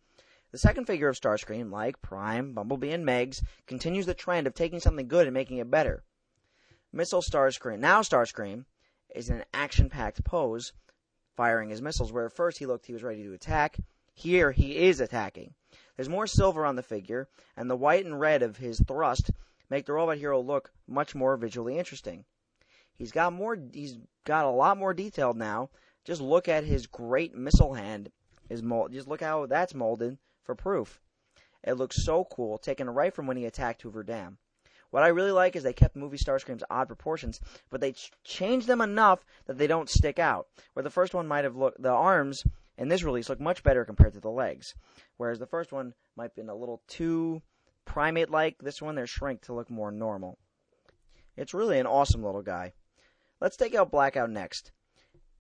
The 0.50 0.56
second 0.56 0.87
figure 0.87 1.11
of 1.11 1.16
Starscream, 1.16 1.70
like 1.70 2.00
Prime, 2.00 2.54
Bumblebee, 2.54 2.92
and 2.92 3.06
Megs, 3.06 3.42
continues 3.66 4.06
the 4.06 4.14
trend 4.14 4.46
of 4.46 4.54
taking 4.54 4.80
something 4.80 5.08
good 5.08 5.26
and 5.26 5.35
making 5.35 5.58
it 5.58 5.70
better. 5.70 6.02
Missile 6.94 7.20
Starscream, 7.20 7.80
now 7.80 8.00
Starscream, 8.00 8.64
is 9.14 9.28
in 9.28 9.40
an 9.40 9.44
action-packed 9.52 10.25
pose, 10.25 10.73
firing 11.37 11.68
his 11.68 11.82
missiles, 11.82 12.12
where 12.12 12.25
at 12.25 12.32
first 12.32 12.56
he 12.56 12.64
looked 12.64 12.87
he 12.87 12.94
was 12.94 13.02
ready 13.02 13.25
to 13.25 13.35
attack. 13.35 13.76
Here 14.18 14.50
he 14.50 14.76
is 14.78 15.00
attacking. 15.00 15.52
There's 15.94 16.08
more 16.08 16.26
silver 16.26 16.64
on 16.64 16.75
the 16.75 16.82
figure, 16.82 17.28
and 17.54 17.68
the 17.68 17.76
white 17.76 18.06
and 18.06 18.18
red 18.18 18.42
of 18.42 18.56
his 18.56 18.80
thrust 18.80 19.30
make 19.68 19.85
the 19.85 19.92
robot 19.92 20.16
hero 20.16 20.40
look 20.40 20.73
much 20.88 21.14
more 21.14 21.37
visually 21.37 21.78
interesting. 21.78 22.25
He's 22.94 23.12
got 23.12 23.35
more 23.35 23.58
he's 23.75 23.99
got 24.25 24.46
a 24.46 24.50
lot 24.50 24.78
more 24.78 24.94
detailed 24.94 25.37
now. 25.37 25.68
Just 26.02 26.23
look 26.23 26.49
at 26.49 26.64
his 26.64 26.87
great 26.87 27.35
missile 27.35 27.75
hand 27.75 28.11
is 28.49 28.62
mold 28.62 28.92
just 28.92 29.06
look 29.06 29.20
how 29.20 29.44
that's 29.44 29.75
molded 29.75 30.16
for 30.42 30.54
proof. 30.54 30.99
It 31.62 31.75
looks 31.75 32.02
so 32.02 32.25
cool, 32.25 32.56
taken 32.56 32.88
right 32.88 33.12
from 33.12 33.26
when 33.26 33.37
he 33.37 33.44
attacked 33.44 33.82
Hoover 33.82 34.02
Dam. 34.02 34.38
What 34.88 35.02
I 35.02 35.08
really 35.08 35.32
like 35.32 35.56
is 35.56 35.62
they 35.62 35.75
kept 35.75 35.94
movie 35.94 36.16
Starscream's 36.16 36.64
odd 36.70 36.88
proportions, 36.88 37.38
but 37.68 37.82
they 37.82 37.92
ch- 37.92 38.12
changed 38.25 38.66
them 38.66 38.80
enough 38.80 39.26
that 39.44 39.58
they 39.58 39.66
don't 39.66 39.90
stick 39.90 40.18
out. 40.18 40.49
Where 40.73 40.82
the 40.82 40.88
first 40.88 41.12
one 41.12 41.28
might 41.28 41.44
have 41.44 41.56
looked, 41.56 41.82
the 41.82 41.90
arms 41.90 42.42
in 42.78 42.88
this 42.88 43.02
release 43.02 43.28
look 43.28 43.40
much 43.40 43.62
better 43.62 43.85
compared 43.85 44.12
to 44.14 44.21
the 44.21 44.30
legs, 44.30 44.75
whereas 45.16 45.38
the 45.38 45.47
first 45.47 45.73
one 45.73 45.95
might 46.16 46.25
have 46.25 46.37
been 46.37 46.49
a 46.49 46.54
little 46.54 46.83
too 46.88 47.42
primate-like. 47.85 48.59
This 48.59 48.83
one 48.83 48.95
they're 48.95 49.06
shrinked 49.06 49.45
to 49.45 49.54
look 49.54 49.71
more 49.71 49.90
normal. 49.90 50.38
It's 51.37 51.54
really 51.54 51.78
an 51.78 51.87
awesome 51.87 52.23
little 52.23 52.42
guy. 52.42 52.73
Let's 53.40 53.56
take 53.56 53.75
out 53.75 53.90
Blackout 53.90 54.30
next. 54.30 54.73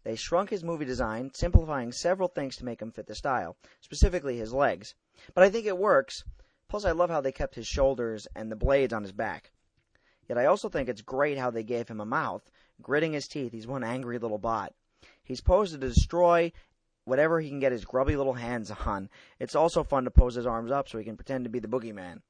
They 0.04 0.14
shrunk 0.14 0.50
his 0.50 0.62
movie 0.62 0.84
design, 0.84 1.32
simplifying 1.34 1.90
several 1.90 2.28
things 2.28 2.56
to 2.56 2.64
make 2.64 2.80
him 2.80 2.92
fit 2.92 3.06
the 3.06 3.14
style, 3.14 3.56
specifically 3.80 4.36
his 4.36 4.52
legs. 4.52 4.94
But 5.34 5.42
I 5.42 5.50
think 5.50 5.66
it 5.66 5.78
works. 5.78 6.22
Plus, 6.68 6.84
I 6.84 6.92
love 6.92 7.10
how 7.10 7.20
they 7.20 7.32
kept 7.32 7.54
his 7.54 7.66
shoulders 7.66 8.28
and 8.36 8.50
the 8.50 8.56
blades 8.56 8.92
on 8.92 9.02
his 9.02 9.12
back. 9.12 9.50
Yet 10.28 10.38
I 10.38 10.46
also 10.46 10.68
think 10.68 10.88
it's 10.88 11.02
great 11.02 11.38
how 11.38 11.50
they 11.50 11.62
gave 11.62 11.88
him 11.88 12.00
a 12.00 12.06
mouth. 12.06 12.48
Gritting 12.82 13.14
his 13.14 13.26
teeth, 13.26 13.52
he's 13.52 13.66
one 13.66 13.82
angry 13.82 14.18
little 14.18 14.38
bot. 14.38 14.74
He's 15.22 15.40
posed 15.40 15.72
to 15.72 15.78
destroy 15.78 16.52
whatever 17.06 17.40
he 17.40 17.48
can 17.48 17.60
get 17.60 17.72
his 17.72 17.86
grubby 17.86 18.16
little 18.16 18.34
hands 18.34 18.70
on. 18.86 19.08
It's 19.40 19.54
also 19.54 19.82
fun 19.82 20.04
to 20.04 20.10
pose 20.10 20.34
his 20.34 20.46
arms 20.46 20.70
up 20.70 20.88
so 20.88 20.98
he 20.98 21.04
can 21.04 21.16
pretend 21.16 21.44
to 21.44 21.50
be 21.50 21.60
the 21.60 21.68
boogeyman. 21.68 22.20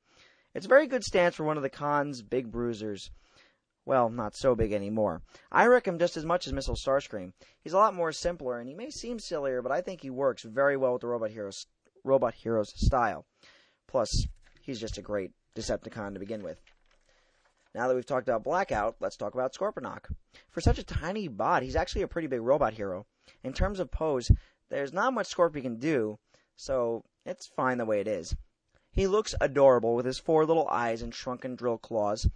It's 0.55 0.67
a 0.67 0.69
very 0.69 0.87
good 0.87 1.05
stance 1.05 1.35
for 1.35 1.45
one 1.45 1.57
of 1.57 1.65
the 1.65 1.69
Con's 1.69 2.23
big 2.23 2.53
bruisers. 2.53 3.11
Well, 3.85 4.11
not 4.11 4.37
so 4.37 4.55
big 4.55 4.73
anymore. 4.73 5.23
I 5.51 5.67
wreck 5.67 5.87
him 5.87 5.99
just 5.99 6.17
as 6.17 6.25
much 6.25 6.47
as 6.47 6.53
Missile 6.53 6.77
Starscream. 6.77 7.33
He's 7.61 7.73
a 7.73 7.79
lot 7.79 7.95
more 7.95 8.11
simpler, 8.13 8.59
and 8.59 8.69
he 8.69 8.75
may 8.75 8.91
seem 8.91 9.19
sillier, 9.19 9.63
but 9.63 9.73
I 9.73 9.81
think 9.81 10.01
he 10.01 10.11
works 10.11 10.43
very 10.43 10.77
well 10.77 10.95
with 10.95 11.03
the 11.03 11.09
Robot 11.09 11.31
Heroes, 11.31 11.67
Robot 12.03 12.35
Heroes 12.35 12.73
style. 12.75 13.27
Plus, 13.87 14.27
he's 14.61 14.81
just 14.81 14.99
a 14.99 15.03
great 15.03 15.33
Decepticon 15.55 16.15
to 16.15 16.21
begin 16.21 16.43
with. 16.43 16.61
Now 17.75 17.87
that 17.87 17.95
we've 17.95 18.07
talked 18.07 18.27
about 18.27 18.43
Blackout, 18.43 18.97
let's 19.01 19.17
talk 19.17 19.35
about 19.35 19.55
Scorponok. 19.55 20.11
For 20.51 20.61
such 20.61 20.79
a 20.79 20.85
tiny 20.85 21.29
bot, 21.29 21.63
he's 21.63 21.77
actually 21.77 22.03
a 22.03 22.09
pretty 22.09 22.29
big 22.29 22.41
robot 22.41 22.73
hero. 22.73 23.07
In 23.45 23.53
terms 23.53 23.81
of 23.81 23.91
pose, 23.91 24.31
there's 24.69 24.93
not 24.93 25.15
much 25.15 25.35
Scorponok 25.35 25.63
can 25.63 25.77
do, 25.77 26.19
so 26.57 27.05
it's 27.25 27.47
fine 27.47 27.79
the 27.79 27.85
way 27.85 28.01
it 28.01 28.09
is. 28.09 28.35
He 28.91 29.07
looks 29.07 29.35
adorable 29.41 29.95
with 29.95 30.07
his 30.07 30.19
four 30.19 30.47
little 30.47 30.69
eyes 30.69 31.03
and 31.03 31.15
shrunken 31.15 31.55
drill 31.55 31.79
claws. 31.79 32.29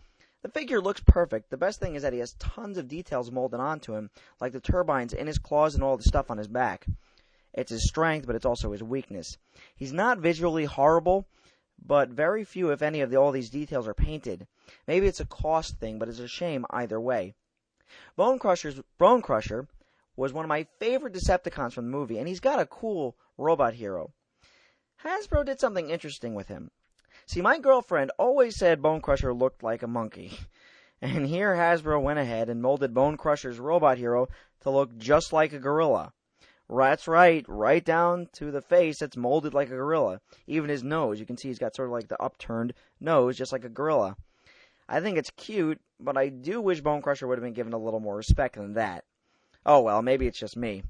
The 0.43 0.49
figure 0.49 0.81
looks 0.81 1.01
perfect. 1.01 1.51
The 1.51 1.57
best 1.57 1.81
thing 1.81 1.95
is 1.95 2.03
that 2.03 2.13
he 2.13 2.19
has 2.19 2.35
tons 2.35 2.79
of 2.79 2.89
details 2.89 3.31
molded 3.31 3.61
onto 3.61 3.95
him, 3.95 4.11
like 4.41 4.53
the 4.53 4.61
turbines 4.61 5.13
in 5.13 5.27
his 5.27 5.39
claws 5.39 5.75
and 5.75 5.83
all 5.83 5.97
the 5.97 6.03
stuff 6.03 6.31
on 6.31 6.39
his 6.39 6.49
back. 6.49 6.87
It's 7.53 7.71
his 7.71 7.89
strength, 7.89 8.27
but 8.27 8.37
it's 8.37 8.47
also 8.47 8.73
his 8.73 8.83
weakness. 8.83 9.37
He's 9.75 9.93
not 9.93 10.19
visually 10.19 10.67
horrible, 10.67 11.27
but 11.85 12.11
very 12.11 12.45
few, 12.45 12.71
if 12.71 12.81
any, 12.81 13.01
of 13.01 13.11
the, 13.11 13.17
all 13.17 13.33
these 13.33 13.51
details 13.51 13.89
are 13.89 13.95
painted. 13.95 14.47
Maybe 14.87 15.07
it's 15.07 15.21
a 15.21 15.27
cost 15.27 15.79
thing, 15.79 15.99
but 15.99 16.09
it's 16.09 16.19
a 16.19 16.29
shame 16.29 16.65
either 16.71 17.01
way. 17.01 17.35
Bone 18.17 18.39
Crusher's 18.39 18.81
Bone 18.99 19.21
Crusher 19.21 19.67
was 20.21 20.35
one 20.35 20.45
of 20.45 20.51
my 20.51 20.67
favorite 20.79 21.15
Decepticons 21.15 21.73
from 21.73 21.87
the 21.87 21.97
movie, 21.97 22.19
and 22.19 22.29
he's 22.29 22.41
got 22.41 22.61
a 22.61 22.67
cool 22.67 23.17
robot 23.39 23.73
hero. 23.73 24.13
Hasbro 25.03 25.47
did 25.47 25.59
something 25.59 25.89
interesting 25.89 26.35
with 26.35 26.49
him. 26.49 26.71
See, 27.25 27.41
my 27.41 27.59
girlfriend 27.59 28.13
always 28.19 28.57
said 28.57 28.83
Bone 28.83 29.01
Crusher 29.01 29.33
looked 29.33 29.63
like 29.63 29.83
a 29.83 29.89
monkey. 29.89 30.33
And 31.03 31.27
here 31.27 31.55
Hasbro 31.55 32.03
went 32.03 32.19
ahead 32.19 32.51
and 32.51 32.61
molded 32.61 32.93
Bone 32.93 33.17
Crusher's 33.17 33.59
robot 33.59 33.97
hero 33.97 34.29
to 34.61 34.69
look 34.69 34.95
just 34.99 35.33
like 35.33 35.55
a 35.55 35.59
gorilla. 35.59 36.13
That's 36.69 37.09
right, 37.09 37.43
right 37.49 37.83
down 37.83 38.29
to 38.35 38.51
the 38.51 38.61
face, 38.61 39.01
it's 39.01 39.17
molded 39.17 39.55
like 39.55 39.69
a 39.69 39.77
gorilla. 39.77 40.21
Even 40.47 40.69
his 40.69 40.85
nose, 40.85 41.19
you 41.19 41.25
can 41.25 41.39
see 41.39 41.49
he's 41.49 41.59
got 41.59 41.75
sort 41.75 41.89
of 41.89 41.93
like 41.93 42.09
the 42.09 42.23
upturned 42.23 42.75
nose, 43.01 43.39
just 43.39 43.51
like 43.51 43.65
a 43.65 43.71
gorilla. 43.71 44.15
I 44.91 45.01
think 45.01 45.17
it's 45.17 45.31
cute, 45.39 45.81
but 45.99 46.19
I 46.19 46.29
do 46.29 46.61
wish 46.61 46.83
Bone 46.83 47.01
Crusher 47.01 47.27
would 47.27 47.39
have 47.39 47.45
been 47.45 47.55
given 47.55 47.73
a 47.73 47.79
little 47.79 48.01
more 48.01 48.17
respect 48.17 48.57
than 48.57 48.75
that. 48.75 49.07
Oh 49.65 49.81
well, 49.81 50.03
maybe 50.03 50.27
it's 50.27 50.39
just 50.39 50.57
me. 50.57 50.83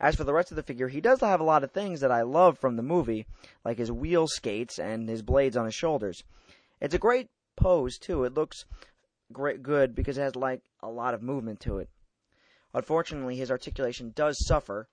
As 0.00 0.14
for 0.14 0.24
the 0.24 0.32
rest 0.32 0.52
of 0.52 0.56
the 0.56 0.62
figure, 0.62 0.88
he 0.88 1.00
does 1.00 1.20
have 1.20 1.40
a 1.40 1.44
lot 1.44 1.64
of 1.64 1.72
things 1.72 2.00
that 2.00 2.12
I 2.12 2.22
love 2.22 2.58
from 2.58 2.76
the 2.76 2.82
movie, 2.82 3.26
like 3.64 3.78
his 3.78 3.90
wheel 3.90 4.26
skates 4.28 4.78
and 4.78 5.08
his 5.08 5.22
blades 5.22 5.56
on 5.56 5.64
his 5.64 5.74
shoulders. 5.74 6.22
It's 6.80 6.94
a 6.94 6.98
great 6.98 7.28
pose 7.56 7.98
too. 7.98 8.24
It 8.24 8.34
looks 8.34 8.64
great 9.32 9.62
good 9.62 9.94
because 9.94 10.16
it 10.16 10.22
has 10.22 10.36
like 10.36 10.62
a 10.82 10.88
lot 10.88 11.14
of 11.14 11.22
movement 11.22 11.60
to 11.60 11.78
it. 11.78 11.90
Unfortunately, 12.72 13.36
his 13.36 13.50
articulation 13.50 14.12
does 14.14 14.36
suffer 14.46 14.88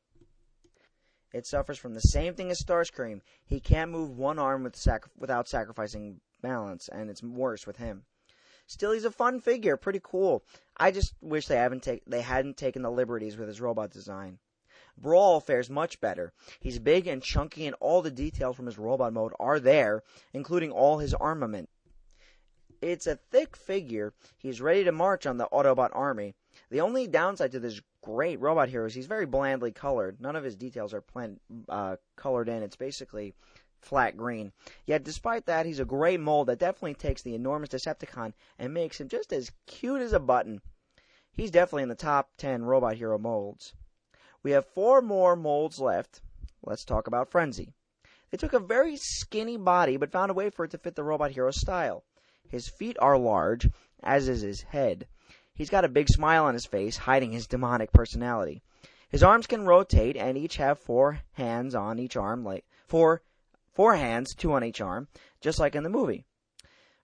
it 1.35 1.45
suffers 1.45 1.77
from 1.77 1.93
the 1.93 1.99
same 1.99 2.33
thing 2.33 2.49
as 2.49 2.63
Starscream. 2.63 3.19
He 3.45 3.59
can't 3.59 3.91
move 3.91 4.17
one 4.17 4.39
arm 4.39 4.63
with 4.63 4.77
sac- 4.77 5.09
without 5.17 5.49
sacrificing 5.49 6.21
balance, 6.41 6.87
and 6.87 7.09
it's 7.09 7.21
worse 7.21 7.67
with 7.67 7.75
him. 7.75 8.05
Still, 8.67 8.91
he's 8.91 9.05
a 9.05 9.11
fun 9.11 9.39
figure, 9.39 9.77
pretty 9.77 10.01
cool. 10.03 10.43
I 10.77 10.91
just 10.91 11.13
wish 11.21 11.47
they 11.47 11.55
haven't 11.55 11.83
take 11.83 12.03
they 12.05 12.21
hadn't 12.21 12.57
taken 12.57 12.81
the 12.81 12.91
liberties 12.91 13.37
with 13.37 13.47
his 13.47 13.61
robot 13.61 13.91
design. 13.91 14.39
Brawl 14.97 15.39
fares 15.39 15.69
much 15.69 15.99
better. 15.99 16.33
He's 16.59 16.79
big 16.79 17.05
and 17.07 17.21
chunky, 17.21 17.65
and 17.67 17.75
all 17.79 18.01
the 18.01 18.11
details 18.11 18.55
from 18.55 18.65
his 18.65 18.77
robot 18.77 19.13
mode 19.13 19.33
are 19.39 19.59
there, 19.59 20.03
including 20.33 20.71
all 20.71 20.99
his 20.99 21.13
armament. 21.13 21.69
It's 22.81 23.07
a 23.07 23.15
thick 23.15 23.55
figure. 23.55 24.13
He's 24.37 24.61
ready 24.61 24.83
to 24.83 24.91
march 24.91 25.25
on 25.25 25.37
the 25.37 25.47
Autobot 25.51 25.89
army. 25.93 26.35
The 26.69 26.81
only 26.81 27.07
downside 27.07 27.51
to 27.51 27.59
this 27.59 27.81
great 28.01 28.39
robot 28.39 28.69
hero 28.69 28.85
is 28.85 28.93
he's 28.93 29.07
very 29.07 29.25
blandly 29.25 29.71
colored. 29.71 30.21
None 30.21 30.35
of 30.35 30.43
his 30.43 30.55
details 30.55 30.93
are 30.93 31.01
plan- 31.01 31.39
uh, 31.67 31.97
colored 32.15 32.47
in. 32.49 32.63
It's 32.63 32.75
basically 32.75 33.33
flat 33.85 34.17
green. 34.17 34.51
Yet, 34.85 35.03
despite 35.03 35.45
that, 35.45 35.65
he's 35.65 35.79
a 35.79 35.85
great 35.85 36.19
mold 36.19 36.47
that 36.47 36.59
definitely 36.59 36.95
takes 36.95 37.21
the 37.21 37.35
enormous 37.35 37.69
Decepticon 37.69 38.33
and 38.59 38.73
makes 38.73 38.99
him 38.99 39.07
just 39.07 39.31
as 39.31 39.51
cute 39.67 40.01
as 40.01 40.11
a 40.11 40.19
button. 40.19 40.61
He's 41.31 41.51
definitely 41.51 41.83
in 41.83 41.89
the 41.89 41.95
top 41.95 42.31
10 42.37 42.63
robot 42.63 42.95
hero 42.95 43.17
molds. 43.17 43.73
We 44.41 44.51
have 44.51 44.65
four 44.65 45.01
more 45.01 45.35
molds 45.35 45.79
left. 45.79 46.21
Let's 46.63 46.85
talk 46.85 47.07
about 47.07 47.29
Frenzy. 47.29 47.73
They 48.31 48.37
took 48.37 48.53
a 48.53 48.59
very 48.59 48.97
skinny 48.97 49.57
body 49.57 49.97
but 49.97 50.11
found 50.11 50.31
a 50.31 50.33
way 50.33 50.49
for 50.49 50.65
it 50.65 50.71
to 50.71 50.77
fit 50.77 50.95
the 50.95 51.03
robot 51.03 51.31
hero 51.31 51.51
style. 51.51 52.03
His 52.49 52.67
feet 52.67 52.97
are 52.99 53.17
large, 53.17 53.69
as 54.03 54.27
is 54.27 54.41
his 54.41 54.61
head. 54.61 55.07
He's 55.53 55.69
got 55.69 55.85
a 55.85 55.89
big 55.89 56.09
smile 56.09 56.45
on 56.45 56.53
his 56.53 56.65
face, 56.65 56.97
hiding 56.97 57.31
his 57.31 57.47
demonic 57.47 57.91
personality. 57.91 58.61
His 59.09 59.23
arms 59.23 59.47
can 59.47 59.65
rotate 59.65 60.17
and 60.17 60.37
each 60.37 60.57
have 60.57 60.79
four 60.79 61.21
hands 61.33 61.73
on 61.73 61.99
each 61.99 62.17
arm, 62.17 62.43
like 62.43 62.65
four 62.87 63.21
four 63.75 63.95
hands, 63.95 64.33
two 64.33 64.53
on 64.53 64.63
each 64.63 64.81
arm, 64.81 65.07
just 65.41 65.59
like 65.59 65.75
in 65.75 65.83
the 65.83 65.89
movie. 65.89 66.25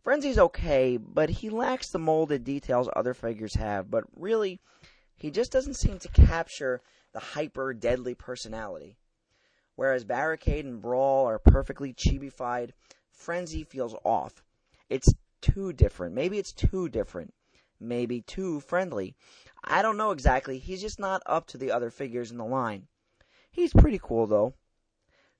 Frenzy's 0.04 0.40
okay, 0.40 0.98
but 0.98 1.30
he 1.30 1.52
lacks 1.52 1.90
the 1.90 2.00
molded 2.00 2.44
details 2.44 2.90
other 2.96 3.14
figures 3.14 3.54
have, 3.54 3.92
but 3.92 4.06
really 4.16 4.60
he 5.16 5.30
just 5.30 5.52
doesn't 5.52 5.76
seem 5.76 6.00
to 6.00 6.08
capture 6.08 6.82
the 7.14 7.20
hyper 7.20 7.74
deadly 7.74 8.16
personality. 8.16 8.98
Whereas 9.76 10.04
Barricade 10.04 10.66
and 10.66 10.82
Brawl 10.82 11.28
are 11.28 11.38
perfectly 11.38 11.94
chibified, 11.94 12.72
Frenzy 13.12 13.64
feels 13.64 13.96
off. 14.04 14.44
It's 14.90 15.14
too 15.42 15.74
different. 15.74 16.16
Maybe 16.16 16.40
it's 16.40 16.54
too 16.54 16.90
different 16.90 17.34
maybe 17.82 18.22
too 18.22 18.60
friendly. 18.60 19.16
I 19.64 19.82
don't 19.82 19.98
know 19.98 20.12
exactly. 20.12 20.60
He's 20.60 20.82
just 20.82 21.00
not 21.00 21.24
up 21.26 21.48
to 21.48 21.58
the 21.58 21.72
other 21.72 21.90
figures 21.90 22.32
in 22.32 22.38
the 22.38 22.46
line. 22.46 22.88
He's 23.50 23.74
pretty 23.74 24.00
cool 24.02 24.28
though. 24.28 24.54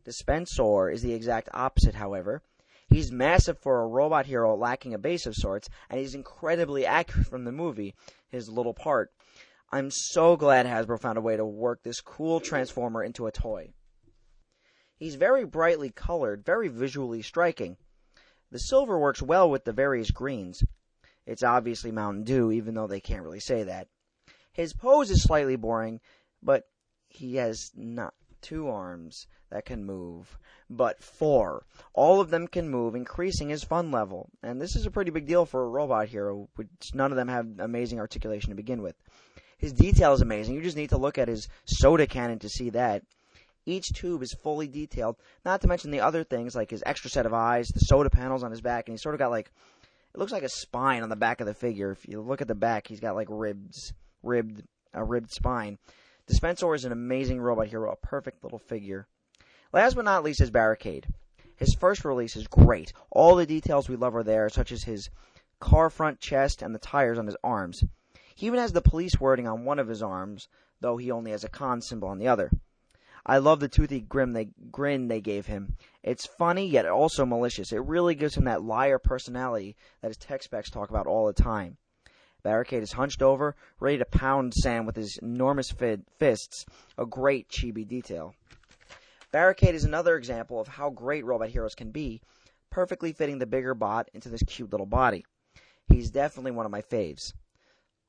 Dispensor 0.04 0.90
is 0.90 1.02
the 1.02 1.14
exact 1.14 1.50
opposite, 1.54 1.96
however. 1.96 2.42
He's 2.90 3.12
massive 3.12 3.60
for 3.60 3.82
a 3.82 3.88
robot 3.88 4.26
hero 4.26 4.56
lacking 4.56 4.94
a 4.94 5.00
base 5.00 5.26
of 5.26 5.36
sorts, 5.36 5.70
and 5.90 6.00
he's 6.00 6.16
incredibly 6.16 6.86
accurate 6.86 7.28
from 7.28 7.46
the 7.46 7.52
movie, 7.52 7.96
his 8.30 8.50
little 8.50 8.74
part. 8.74 9.14
I'm 9.72 9.90
so 9.92 10.36
glad 10.36 10.66
Hasbro 10.66 11.00
found 11.00 11.18
a 11.18 11.22
way 11.22 11.38
to 11.38 11.46
work 11.46 11.84
this 11.84 12.02
cool 12.02 12.42
Transformer 12.42 13.04
into 13.04 13.28
a 13.28 13.32
toy. 13.32 13.72
He's 14.98 15.16
very 15.16 15.46
brightly 15.46 15.90
colored, 15.90 16.44
very 16.44 16.68
visually 16.68 17.22
striking. 17.22 17.78
The 18.52 18.60
silver 18.60 19.00
works 19.00 19.22
well 19.22 19.50
with 19.50 19.64
the 19.64 19.72
various 19.72 20.12
greens. 20.12 20.64
It's 21.26 21.44
obviously 21.44 21.92
Mountain 21.92 22.26
Dew, 22.26 22.52
even 22.52 22.74
though 22.74 22.88
they 22.88 23.00
can't 23.00 23.24
really 23.24 23.40
say 23.40 23.64
that. 23.64 23.88
His 24.52 24.74
pose 24.74 25.10
is 25.10 25.24
slightly 25.24 25.56
boring, 25.56 26.02
but 26.44 26.68
he 27.08 27.38
has 27.38 27.72
not 27.74 28.14
two 28.42 28.70
arms 28.70 29.28
that 29.50 29.66
can 29.66 29.86
move, 29.86 30.38
but 30.70 31.04
four. 31.04 31.66
All 31.94 32.22
of 32.22 32.30
them 32.30 32.48
can 32.48 32.70
move, 32.70 32.96
increasing 32.96 33.50
his 33.50 33.64
fun 33.64 33.92
level. 33.92 34.30
And 34.42 34.60
this 34.60 34.76
is 34.76 34.86
a 34.86 34.92
pretty 34.92 35.12
big 35.12 35.28
deal 35.28 35.46
for 35.46 35.64
a 35.64 35.70
robot 35.70 36.08
hero, 36.08 36.48
which 36.56 36.70
none 36.94 37.12
of 37.12 37.18
them 37.18 37.28
have 37.28 37.60
amazing 37.60 38.00
articulation 38.00 38.50
to 38.50 38.56
begin 38.56 38.82
with. 38.82 38.96
His 39.58 39.74
detail 39.74 40.14
is 40.14 40.22
amazing. 40.22 40.56
You 40.56 40.62
just 40.62 40.78
need 40.78 40.90
to 40.90 40.98
look 40.98 41.18
at 41.18 41.28
his 41.28 41.48
soda 41.66 42.08
cannon 42.08 42.40
to 42.40 42.50
see 42.50 42.72
that. 42.72 43.04
Each 43.66 43.90
tube 43.94 44.24
is 44.24 44.34
fully 44.42 44.68
detailed, 44.68 45.18
not 45.46 45.62
to 45.62 45.68
mention 45.68 45.92
the 45.92 46.00
other 46.00 46.24
things 46.24 46.56
like 46.56 46.72
his 46.72 46.82
extra 46.84 47.12
set 47.12 47.28
of 47.28 47.34
eyes, 47.34 47.68
the 47.68 47.82
soda 47.82 48.10
panels 48.10 48.44
on 48.44 48.50
his 48.50 48.62
back, 48.62 48.88
and 48.88 48.94
he's 48.94 49.04
sort 49.04 49.14
of 49.14 49.20
got 49.20 49.30
like 49.30 49.52
It 50.14 50.20
looks 50.20 50.32
like 50.32 50.44
a 50.44 50.50
spine 50.50 51.04
on 51.04 51.10
the 51.10 51.16
back 51.16 51.42
of 51.42 51.48
the 51.48 51.54
figure. 51.54 51.92
If 51.92 52.08
you 52.08 52.22
look 52.22 52.42
at 52.42 52.48
the 52.48 52.56
back, 52.56 52.88
he's 52.88 53.00
got 53.00 53.16
like 53.16 53.28
ribs, 53.30 53.94
ribbed, 54.24 54.64
a 54.94 55.04
ribbed 55.04 55.32
spine. 55.32 55.78
Dispensor 56.32 56.74
is 56.74 56.86
an 56.86 56.94
amazing 56.94 57.42
robot 57.42 57.68
hero, 57.68 57.92
a 57.92 57.98
perfect 57.98 58.42
little 58.42 58.58
figure. 58.58 59.06
Last 59.74 59.96
but 59.96 60.06
not 60.06 60.24
least 60.24 60.40
is 60.40 60.50
Barricade. 60.50 61.08
His 61.58 61.76
first 61.76 62.06
release 62.06 62.38
is 62.38 62.48
great. 62.48 62.94
All 63.10 63.36
the 63.36 63.46
details 63.46 63.90
we 63.90 63.98
love 63.98 64.16
are 64.16 64.24
there, 64.24 64.48
such 64.48 64.72
as 64.72 64.84
his 64.84 65.10
car 65.60 65.90
front 65.90 66.22
chest 66.22 66.62
and 66.62 66.74
the 66.74 66.80
tires 66.80 67.20
on 67.20 67.26
his 67.26 67.36
arms. 67.44 67.84
He 68.34 68.46
even 68.46 68.60
has 68.60 68.72
the 68.72 68.82
police 68.82 69.20
wording 69.20 69.46
on 69.46 69.66
one 69.66 69.78
of 69.78 69.90
his 69.90 70.02
arms, 70.02 70.48
though 70.80 70.96
he 70.96 71.12
only 71.12 71.32
has 71.32 71.44
a 71.44 71.50
con 71.50 71.82
symbol 71.82 72.08
on 72.08 72.18
the 72.18 72.30
other. 72.30 72.50
I 73.26 73.38
love 73.40 73.60
the 73.60 73.68
toothy 73.68 74.00
grin 74.00 74.32
they, 74.32 74.52
grin 74.72 75.10
they 75.10 75.20
gave 75.20 75.48
him. 75.48 75.76
It's 76.02 76.26
funny 76.26 76.66
yet 76.66 76.86
also 76.86 77.26
malicious. 77.26 77.74
It 77.74 77.84
really 77.84 78.16
gives 78.16 78.38
him 78.38 78.46
that 78.46 78.64
liar 78.64 79.00
personality 79.00 79.76
that 80.00 80.08
his 80.08 80.18
tech 80.18 80.44
specs 80.44 80.70
talk 80.70 80.90
about 80.90 81.08
all 81.08 81.28
the 81.28 81.34
time. 81.34 81.76
Barricade 82.44 82.84
is 82.84 82.94
hunched 82.94 83.22
over, 83.22 83.56
ready 83.80 83.98
to 83.98 84.06
pound 84.06 84.54
Sam 84.54 84.86
with 84.86 84.96
his 84.96 85.18
enormous 85.22 85.72
fists, 85.72 86.66
a 86.98 87.06
great 87.06 87.50
chibi 87.50 87.88
detail. 87.88 88.34
Barricade 89.32 89.76
is 89.76 89.86
another 89.86 90.16
example 90.18 90.60
of 90.60 90.68
how 90.68 90.90
great 90.90 91.26
robot 91.26 91.50
heroes 91.50 91.76
can 91.76 91.92
be, 91.92 92.22
perfectly 92.70 93.14
fitting 93.14 93.40
the 93.40 93.46
bigger 93.46 93.74
bot 93.74 94.10
into 94.14 94.30
this 94.30 94.44
cute 94.44 94.72
little 94.72 94.86
body. 94.86 95.26
He's 95.88 96.12
definitely 96.12 96.52
one 96.52 96.66
of 96.66 96.72
my 96.72 96.82
faves. 96.82 97.34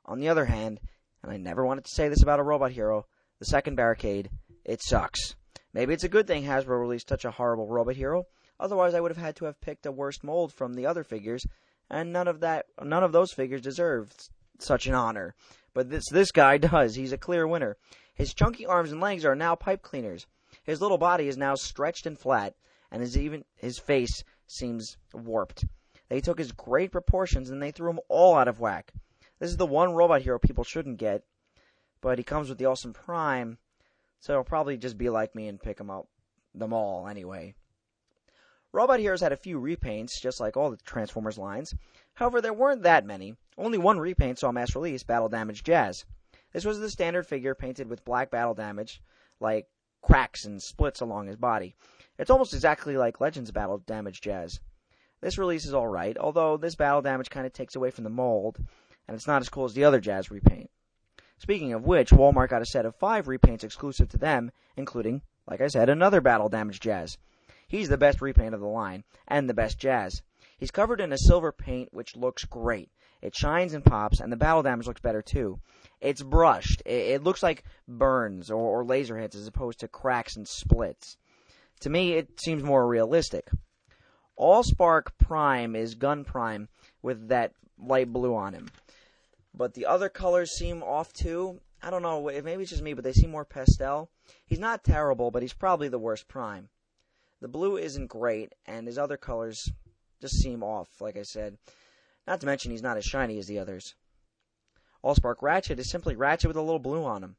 On 0.05 0.19
the 0.19 0.29
other 0.29 0.47
hand, 0.47 0.81
and 1.23 1.31
I 1.31 1.37
never 1.37 1.65
wanted 1.65 1.85
to 1.85 1.95
say 1.95 2.09
this 2.09 2.23
about 2.23 2.41
a 2.41 2.45
robot 2.45 2.73
hero, 2.73 3.07
the 3.39 3.45
second 3.45 3.77
Barricade, 3.77 4.31
it 4.65 4.83
sucks. 4.83 5.37
Maybe 5.73 5.95
it's 5.95 6.05
a 6.05 6.09
good 6.09 6.27
thing 6.27 6.45
Hasbro 6.45 6.81
released 6.81 7.09
such 7.09 7.25
a 7.25 7.31
horrible 7.31 7.69
robot 7.69 7.97
hero, 7.97 8.25
otherwise 8.59 8.95
I 8.95 9.01
would 9.01 9.11
have 9.11 9.23
had 9.23 9.37
to 9.37 9.45
have 9.45 9.61
picked 9.61 9.87
a 9.87 9.93
worse 9.93 10.23
mold 10.23 10.53
from 10.53 10.75
the 10.75 10.87
other 10.87 11.05
figures, 11.05 11.45
and 11.93 12.11
none 12.11 12.27
of 12.27 12.41
that 12.41 12.67
none 12.83 13.05
of 13.05 13.13
those 13.13 13.33
figures 13.33 13.61
deserve 13.61 14.13
such 14.59 14.87
an 14.87 14.95
honor. 14.95 15.35
But 15.75 15.91
this 15.91 16.09
this 16.09 16.33
guy 16.33 16.57
does. 16.73 16.95
He's 16.95 17.13
a 17.13 17.19
clear 17.19 17.47
winner. 17.47 17.77
His 18.15 18.35
chunky 18.35 18.67
arms 18.67 18.91
and 18.91 19.01
legs 19.01 19.25
are 19.25 19.37
now 19.37 19.55
pipe 19.55 19.83
cleaners. 19.83 20.27
His 20.65 20.81
little 20.81 20.99
body 20.99 21.29
is 21.29 21.37
now 21.37 21.55
stretched 21.55 22.07
and 22.07 22.19
flat, 22.19 22.55
and 22.91 23.03
his 23.03 23.17
even 23.17 23.45
his 23.55 23.79
face 23.79 24.25
seems 24.47 24.97
warped. 25.13 25.67
They 26.09 26.21
took 26.21 26.39
his 26.39 26.53
great 26.53 26.93
proportions 26.93 27.51
and 27.51 27.63
they 27.63 27.71
threw 27.71 27.91
him 27.91 28.01
all 28.09 28.35
out 28.35 28.49
of 28.49 28.61
whack. 28.61 28.93
This 29.39 29.51
is 29.51 29.57
the 29.57 29.67
one 29.67 29.93
robot 29.93 30.23
hero 30.23 30.39
people 30.39 30.65
shouldn't 30.65 30.99
get, 30.99 31.25
but 32.01 32.19
he 32.19 32.25
comes 32.25 32.49
with 32.49 32.59
the 32.59 32.67
awesome 32.67 32.93
Prime, 32.93 33.59
so 34.21 34.35
he'll 34.35 34.45
probably 34.45 34.77
just 34.77 34.99
be 34.99 35.11
like 35.11 35.35
me 35.35 35.49
and 35.49 35.63
pick 35.63 35.81
him 35.81 35.91
up 35.91 36.07
them 36.55 36.73
all 36.73 37.09
anyway. 37.09 37.55
Robot 38.73 39.01
Heroes 39.01 39.21
had 39.21 39.33
a 39.33 39.37
few 39.37 39.61
repaints, 39.61 40.21
just 40.21 40.41
like 40.41 40.57
all 40.57 40.71
the 40.71 40.79
Transformers 40.79 41.37
lines. 41.37 41.75
However, 42.15 42.41
there 42.41 42.55
weren't 42.55 42.83
that 42.85 43.05
many. 43.05 43.37
Only 43.59 43.77
one 43.77 43.99
repaint 43.99 44.39
saw 44.39 44.51
mass 44.51 44.75
release, 44.75 45.03
Battle 45.03 45.29
Damage 45.29 45.63
Jazz. 45.63 46.07
This 46.53 46.65
was 46.65 46.81
the 46.81 46.91
standard 46.91 47.27
figure 47.27 47.55
painted 47.55 47.89
with 47.91 48.05
black 48.05 48.31
battle 48.31 48.55
damage, 48.55 49.03
like 49.41 49.67
cracks 50.01 50.47
and 50.47 50.63
splits 50.63 51.01
along 51.01 51.27
his 51.27 51.37
body. 51.37 51.75
It's 52.19 52.31
almost 52.31 52.55
exactly 52.55 52.97
like 52.97 53.21
Legends 53.21 53.51
Battle 53.51 53.79
Damage 53.79 54.23
Jazz. 54.23 54.59
This 55.21 55.39
release 55.39 55.67
is 55.67 55.75
alright, 55.75 56.17
although 56.19 56.57
this 56.57 56.75
battle 56.75 57.03
damage 57.03 57.31
kind 57.31 57.47
of 57.47 57.53
takes 57.53 57.77
away 57.77 57.91
from 57.91 58.05
the 58.05 58.11
mold, 58.11 58.59
and 59.07 59.15
it's 59.15 59.27
not 59.27 59.43
as 59.43 59.49
cool 59.49 59.67
as 59.67 59.75
the 59.75 59.85
other 59.85 60.01
Jazz 60.01 60.31
repaint. 60.31 60.71
Speaking 61.39 61.73
of 61.73 61.85
which, 61.85 62.11
Walmart 62.11 62.49
got 62.49 62.63
a 62.63 62.67
set 62.67 62.87
of 62.87 62.97
five 62.97 63.27
repaints 63.27 63.65
exclusive 63.65 64.09
to 64.11 64.19
them, 64.19 64.51
including, 64.77 65.23
like 65.47 65.61
I 65.61 65.69
said, 65.69 65.89
another 65.89 66.21
battle 66.21 66.49
damage 66.49 66.81
Jazz. 66.81 67.19
He's 67.73 67.89
the 67.89 67.97
best 67.97 68.21
repaint 68.21 68.53
of 68.53 68.61
the 68.61 68.67
line, 68.67 69.03
and 69.27 69.49
the 69.49 69.55
best 69.55 69.79
Jazz. 69.79 70.21
He's 70.59 70.71
covered 70.71 71.01
in 71.01 71.11
a 71.11 71.17
silver 71.17 71.53
paint, 71.53 71.89
which 71.91 72.15
looks 72.15 72.45
great. 72.45 72.91
It 73.23 73.35
shines 73.35 73.73
and 73.73 73.83
pops, 73.83 74.21
and 74.21 74.31
the 74.31 74.37
battle 74.37 74.63
damage 74.63 74.87
looks 74.87 75.01
better 75.01 75.23
too. 75.23 75.59
It's 75.99 76.23
brushed. 76.23 76.83
It, 76.85 77.23
looks 77.23 77.43
like 77.43 77.65
burns 77.89 78.51
or, 78.51 78.85
laser 78.85 79.17
hits 79.17 79.35
as 79.35 79.47
opposed 79.47 79.81
to 79.81 79.89
cracks 79.89 80.37
and 80.37 80.47
splits. 80.47 81.17
To 81.81 81.89
me, 81.89 82.13
it 82.13 82.39
seems 82.39 82.63
more 82.63 82.87
realistic. 82.87 83.49
Allspark 84.39 85.13
Prime 85.17 85.75
is 85.75 85.95
Gun 85.95 86.25
Prime 86.25 86.69
with 87.01 87.29
that 87.29 87.55
light 87.79 88.13
blue 88.13 88.37
on 88.37 88.53
him. 88.53 88.69
But 89.55 89.73
the 89.73 89.87
other 89.87 90.11
colors 90.11 90.59
seem 90.59 90.83
off 90.83 91.11
too. 91.15 91.59
I 91.83 91.89
don't 91.89 92.03
know, 92.03 92.31
maybe 92.45 92.65
it's 92.65 92.71
just 92.71 92.83
me, 92.83 92.93
but 92.93 93.03
they 93.03 93.15
seem 93.15 93.31
more 93.31 93.47
pastel. 93.47 94.11
He's 94.45 94.59
not 94.59 94.85
terrible, 94.85 95.31
but 95.31 95.41
he's 95.41 95.55
probably 95.55 95.89
the 95.89 95.99
worst 95.99 96.29
Prime. 96.29 96.69
The 97.43 97.49
blue 97.49 97.77
isn't 97.77 98.07
great, 98.07 98.55
and 98.67 98.87
his 98.87 98.97
other 98.97 99.17
colors 99.17 99.69
just 100.21 100.37
seem 100.37 100.63
off, 100.63 101.01
like 101.01 101.17
I 101.17 101.23
said. 101.23 101.59
Not 102.25 102.39
to 102.39 102.47
mention 102.47 102.71
he's 102.71 102.85
not 102.85 102.97
as 102.97 103.05
shiny 103.05 103.37
as 103.37 103.49
the 103.49 103.59
others. 103.59 103.97
Allspark 105.05 105.43
Ratchet 105.43 105.81
is 105.81 105.91
simply 105.91 106.15
Ratchet 106.15 106.47
with 106.47 106.57
a 106.57 106.63
little 106.63 106.79
blue 106.79 107.05
on 107.05 107.25
him. 107.25 107.35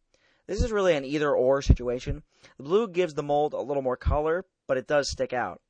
This 0.46 0.62
is 0.62 0.74
really 0.74 0.98
an 0.98 1.06
either 1.06 1.34
or 1.34 1.62
situation. 1.62 2.24
The 2.58 2.64
blue 2.64 2.90
gives 2.90 3.14
the 3.14 3.24
mold 3.24 3.54
a 3.54 3.62
little 3.62 3.82
more 3.82 3.96
color, 3.96 4.44
but 4.68 4.76
it 4.76 4.88
does 4.88 5.10
stick 5.10 5.32
out. 5.32 5.62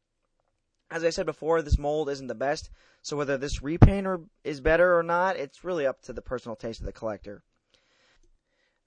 As 0.90 1.04
I 1.04 1.12
said 1.12 1.28
before, 1.28 1.62
this 1.62 1.78
mold 1.78 2.10
isn't 2.10 2.26
the 2.26 2.34
best, 2.34 2.72
so 3.04 3.16
whether 3.16 3.38
this 3.38 3.62
repaint 3.62 4.08
is 4.44 4.62
better 4.62 4.98
or 4.98 5.04
not, 5.04 5.38
it's 5.38 5.64
really 5.64 5.86
up 5.86 6.02
to 6.02 6.14
the 6.14 6.24
personal 6.24 6.56
taste 6.56 6.80
of 6.80 6.88
the 6.88 6.92
collector. 6.92 7.44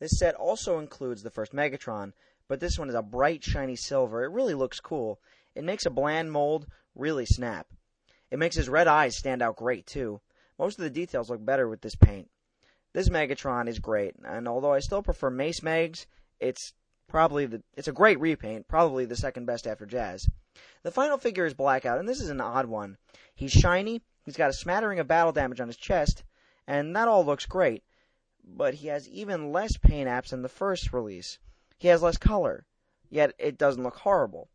This 0.01 0.19
set 0.19 0.35
also 0.35 0.81
includes 0.81 1.23
the 1.23 1.31
first 1.31 1.53
Megatron, 1.53 2.15
but 2.49 2.61
this 2.61 2.79
one 2.79 2.89
is 2.89 2.95
a 2.95 3.03
bright, 3.03 3.43
shiny 3.45 3.77
silver. 3.77 4.25
It 4.25 4.31
really 4.31 4.55
looks 4.55 4.81
cool. 4.81 5.21
It 5.57 5.64
makes 5.64 5.87
a 5.87 5.90
bland 5.90 6.31
mold 6.31 6.66
really 6.95 7.25
snap. 7.25 7.66
It 8.31 8.38
makes 8.38 8.57
his 8.57 8.69
red 8.69 8.87
eyes 8.87 9.16
stand 9.16 9.40
out 9.40 9.57
great, 9.57 9.87
too. 9.87 10.21
Most 10.59 10.79
of 10.79 10.85
the 10.85 10.90
details 10.90 11.31
look 11.31 11.42
better 11.42 11.66
with 11.66 11.81
this 11.81 11.97
paint. 11.97 12.31
This 12.92 13.09
Megatron 13.09 13.66
is 13.66 13.79
great, 13.79 14.16
and 14.23 14.47
although 14.47 14.75
I 14.75 14.81
still 14.81 15.03
prefer 15.03 15.31
Mace 15.31 15.61
Megs, 15.61 16.05
it's 16.40 16.75
probably 17.09 17.47
the 17.47 17.62
it's 17.75 17.88
a 17.88 17.92
great 17.92 18.21
repaint, 18.21 18.69
probably 18.69 19.07
the 19.07 19.16
second 19.16 19.47
best 19.47 19.66
after 19.66 19.87
Jazz. 19.87 20.29
The 20.83 20.90
final 20.90 21.16
figure 21.16 21.47
is 21.47 21.55
Blackout, 21.55 21.99
and 21.99 22.09
this 22.09 22.21
is 22.21 22.29
an 22.29 22.40
odd 22.40 22.66
one. 22.66 22.99
He's 23.35 23.53
shiny, 23.53 24.03
he's 24.25 24.37
got 24.37 24.51
a 24.51 24.55
smattering 24.55 24.99
of 24.99 25.09
battle 25.09 25.33
damage 25.33 25.61
on 25.61 25.69
his 25.69 25.79
chest, 25.79 26.23
and 26.66 26.95
that 26.97 27.09
all 27.09 27.25
looks 27.25 27.47
great. 27.47 27.83
But 28.45 28.75
he 28.75 28.88
has 28.88 29.09
even 29.09 29.53
less 29.53 29.79
paint 29.79 30.09
apps 30.09 30.31
than 30.31 30.42
the 30.42 30.49
first 30.51 30.92
release. 30.92 31.38
He 31.79 31.88
has 31.88 32.03
less 32.03 32.19
color, 32.19 32.66
yet 33.09 33.33
it 33.38 33.57
doesn't 33.57 33.83
look 33.83 33.97
horrible. 33.97 34.51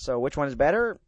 So 0.00 0.20
which 0.20 0.36
one 0.36 0.46
is 0.46 0.54
better? 0.54 1.00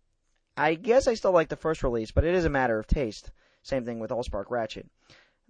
I 0.56 0.74
guess 0.74 1.06
I 1.06 1.14
still 1.14 1.30
like 1.30 1.48
the 1.48 1.54
first 1.54 1.84
release, 1.84 2.10
but 2.10 2.24
it 2.24 2.34
is 2.34 2.44
a 2.44 2.50
matter 2.50 2.76
of 2.76 2.88
taste. 2.88 3.30
Same 3.62 3.84
thing 3.84 4.00
with 4.00 4.10
Allspark 4.10 4.46
Ratchet. 4.50 4.90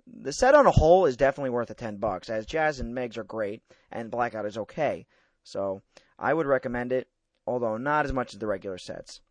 The 0.06 0.34
set 0.34 0.54
on 0.54 0.66
a 0.66 0.70
whole 0.70 1.06
is 1.06 1.16
definitely 1.16 1.48
worth 1.48 1.68
the 1.68 1.74
10 1.74 1.96
bucks, 1.96 2.28
as 2.28 2.44
Jazz 2.44 2.80
and 2.80 2.94
Megs 2.94 3.16
are 3.16 3.24
great, 3.24 3.62
and 3.90 4.10
Blackout 4.10 4.44
is 4.44 4.58
okay. 4.58 5.06
So, 5.42 5.80
I 6.18 6.34
would 6.34 6.44
recommend 6.44 6.92
it, 6.92 7.08
although 7.46 7.78
not 7.78 8.04
as 8.04 8.12
much 8.12 8.34
as 8.34 8.40
the 8.40 8.46
regular 8.46 8.76
sets. 8.76 9.22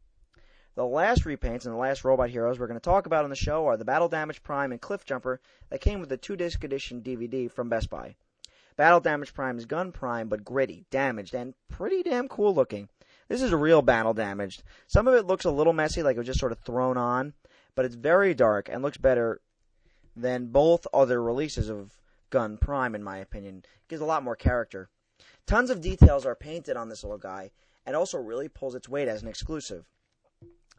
The 0.74 0.88
last 0.88 1.24
repaints 1.24 1.66
and 1.66 1.74
the 1.76 1.80
last 1.80 2.04
robot 2.04 2.32
heroes 2.32 2.58
we're 2.58 2.66
going 2.66 2.80
to 2.80 2.84
talk 2.84 3.06
about 3.06 3.26
on 3.26 3.30
the 3.30 3.36
show 3.36 3.68
are 3.68 3.78
the 3.78 3.86
Battle 3.86 4.10
Damage 4.10 4.42
Prime 4.42 4.72
and 4.72 4.82
Cliff 4.82 5.06
Jumper 5.06 5.40
that 5.70 5.82
came 5.82 6.00
with 6.00 6.10
the 6.10 6.18
two 6.18 6.36
disc 6.36 6.64
edition 6.64 7.04
DVD 7.04 7.52
from 7.52 7.70
Best 7.70 7.92
Buy. 7.92 8.16
Battle 8.76 9.02
Damage 9.02 9.36
Prime 9.36 9.60
is 9.60 9.68
Gun 9.68 9.92
Prime, 9.92 10.30
but 10.30 10.44
gritty, 10.44 10.88
damaged, 10.90 11.36
and 11.36 11.54
pretty 11.68 12.02
damn 12.02 12.28
cool 12.28 12.56
looking. 12.56 12.90
This 13.30 13.42
is 13.44 13.54
real 13.54 13.82
battle 13.82 14.14
damaged. 14.14 14.64
Some 14.88 15.08
of 15.08 15.14
it 15.14 15.26
looks 15.26 15.46
a 15.46 15.52
little 15.52 15.72
messy, 15.72 16.04
like 16.04 16.16
it 16.16 16.20
was 16.20 16.28
just 16.28 16.40
sort 16.40 16.52
of 16.52 16.60
thrown 16.60 16.98
on, 16.98 17.34
but 17.76 17.86
it's 17.86 17.96
very 17.96 18.34
dark 18.34 18.68
and 18.68 18.82
looks 18.82 18.98
better 18.98 19.40
than 20.16 20.48
both 20.48 20.88
other 20.94 21.22
releases 21.22 21.70
of 21.70 21.96
Gun 22.32 22.58
Prime, 22.58 22.96
in 22.96 23.04
my 23.04 23.20
opinion. 23.20 23.60
It 23.64 23.88
gives 23.88 24.02
a 24.02 24.06
lot 24.06 24.24
more 24.24 24.36
character. 24.36 24.90
Tons 25.46 25.70
of 25.70 25.80
details 25.80 26.26
are 26.26 26.36
painted 26.36 26.76
on 26.76 26.90
this 26.90 27.04
little 27.04 27.18
guy, 27.18 27.52
and 27.86 27.96
also 27.96 28.18
really 28.18 28.48
pulls 28.48 28.76
its 28.76 28.90
weight 28.90 29.08
as 29.08 29.22
an 29.22 29.28
exclusive. 29.28 29.86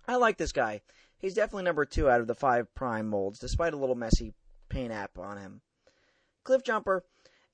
I 0.06 0.16
like 0.16 0.36
this 0.36 0.52
guy. 0.52 0.80
He's 1.18 1.34
definitely 1.34 1.64
number 1.64 1.84
two 1.84 2.10
out 2.10 2.20
of 2.20 2.26
the 2.26 2.34
five 2.34 2.74
Prime 2.74 3.08
molds, 3.08 3.38
despite 3.38 3.74
a 3.74 3.76
little 3.76 3.94
messy 3.94 4.34
paint 4.68 4.92
app 4.92 5.18
on 5.18 5.38
him. 5.38 5.60
Cliff 6.42 6.64
Jumper, 6.64 7.04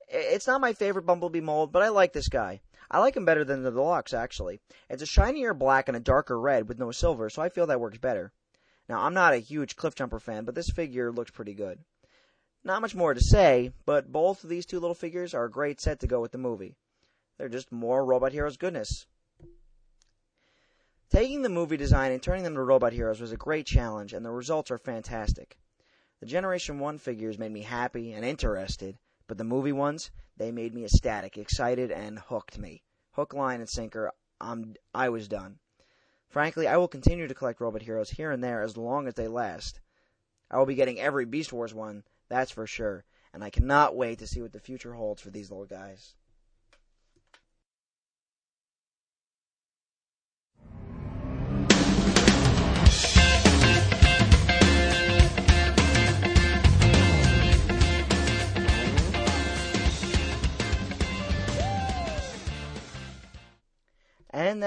it's 0.09 0.47
not 0.47 0.61
my 0.61 0.73
favorite 0.73 1.07
Bumblebee 1.07 1.41
mold, 1.41 1.73
but 1.73 1.83
I 1.83 1.89
like 1.89 2.13
this 2.13 2.29
guy. 2.29 2.61
I 2.91 2.99
like 3.01 3.17
him 3.17 3.25
better 3.25 3.45
than 3.45 3.63
the 3.63 3.71
Deluxe, 3.71 4.15
actually. 4.15 4.61
It's 4.89 5.03
a 5.03 5.07
shinier 5.07 5.55
black 5.55 5.89
and 5.89 5.97
a 5.97 6.01
darker 6.01 6.39
red 6.39 6.69
with 6.69 6.79
no 6.79 6.91
silver, 6.91 7.29
so 7.29 7.43
I 7.43 7.49
feel 7.49 7.67
that 7.67 7.81
works 7.81 7.99
better. 7.99 8.33
Now, 8.89 9.01
I'm 9.01 9.15
not 9.15 9.33
a 9.33 9.39
huge 9.39 9.77
Cliffjumper 9.77 10.21
fan, 10.21 10.45
but 10.45 10.55
this 10.55 10.71
figure 10.71 11.11
looks 11.11 11.31
pretty 11.31 11.55
good. 11.55 11.81
Not 12.63 12.83
much 12.83 12.95
more 12.95 13.15
to 13.15 13.21
say, 13.21 13.73
but 13.85 14.13
both 14.13 14.45
of 14.45 14.51
these 14.51 14.67
two 14.67 14.81
little 14.81 14.95
figures 14.95 15.35
are 15.35 15.45
a 15.45 15.51
great 15.51 15.81
set 15.81 16.01
to 16.01 16.07
go 16.07 16.21
with 16.21 16.33
the 16.33 16.39
movie. 16.39 16.77
They're 17.39 17.49
just 17.49 17.71
more 17.71 18.05
Robot 18.05 18.33
Heroes 18.33 18.57
goodness. 18.57 19.07
Taking 21.11 21.43
the 21.43 21.49
movie 21.49 21.77
design 21.77 22.13
and 22.13 22.23
turning 22.23 22.45
them 22.45 22.55
to 22.55 22.63
Robot 22.63 22.93
Heroes 22.93 23.21
was 23.21 23.33
a 23.33 23.37
great 23.37 23.67
challenge, 23.67 24.13
and 24.13 24.25
the 24.25 24.31
results 24.31 24.71
are 24.71 24.79
fantastic. 24.79 25.59
The 26.21 26.27
Generation 26.27 26.79
1 26.79 26.99
figures 26.99 27.39
made 27.39 27.53
me 27.53 27.63
happy 27.63 28.13
and 28.13 28.25
interested, 28.25 28.99
but 29.27 29.39
the 29.39 29.45
movie 29.45 29.73
ones, 29.73 30.11
they 30.37 30.53
made 30.53 30.75
me 30.75 30.85
ecstatic, 30.85 31.37
excited, 31.37 31.91
and 31.91 32.19
hooked 32.19 32.59
me. 32.59 32.83
Hook, 33.13 33.33
line, 33.33 33.61
and 33.61 33.69
sinker, 33.69 34.13
I'm, 34.41 34.75
I 34.95 35.09
was 35.09 35.29
done. 35.29 35.59
Frankly, 36.29 36.67
I 36.67 36.77
will 36.77 36.89
continue 36.89 37.27
to 37.27 37.35
collect 37.35 37.61
robot 37.61 37.83
heroes 37.83 38.11
here 38.11 38.31
and 38.31 38.43
there 38.43 38.63
as 38.63 38.77
long 38.77 39.07
as 39.07 39.15
they 39.15 39.29
last. 39.29 39.81
I 40.51 40.59
will 40.59 40.67
be 40.67 40.75
getting 40.75 41.01
every 41.01 41.25
Beast 41.25 41.53
Wars 41.53 41.73
one, 41.73 42.05
that's 42.29 42.51
for 42.51 42.67
sure. 42.67 43.05
And 43.33 43.43
I 43.43 43.51
cannot 43.51 43.97
wait 43.97 44.19
to 44.19 44.27
see 44.27 44.43
what 44.43 44.53
the 44.53 44.61
future 44.61 44.95
holds 44.95 45.23
for 45.23 45.31
these 45.31 45.51
little 45.51 45.67
guys. 45.67 46.15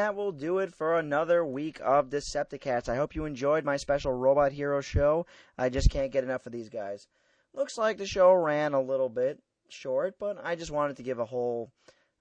That 0.10 0.16
will 0.16 0.32
do 0.32 0.58
it 0.58 0.74
for 0.74 0.98
another 0.98 1.46
week 1.46 1.80
of 1.84 2.10
Decepticast. 2.10 2.90
I 2.90 2.96
hope 2.96 3.14
you 3.14 3.26
enjoyed 3.26 3.64
my 3.64 3.78
special 3.78 4.12
Robot 4.12 4.52
Hero 4.52 4.82
show. 4.82 5.28
I 5.56 5.70
just 5.70 5.92
can't 5.92 6.12
get 6.12 6.24
enough 6.24 6.48
of 6.48 6.52
these 6.52 6.70
guys. 6.70 7.06
Looks 7.54 7.78
like 7.78 8.00
the 8.00 8.08
show 8.08 8.34
ran 8.34 8.74
a 8.74 8.82
little 8.82 9.10
bit 9.10 9.40
short, 9.68 10.16
but 10.18 10.44
I 10.44 10.56
just 10.56 10.72
wanted 10.72 10.98
to 10.98 11.04
give 11.04 11.20
a 11.20 11.26
whole. 11.26 11.72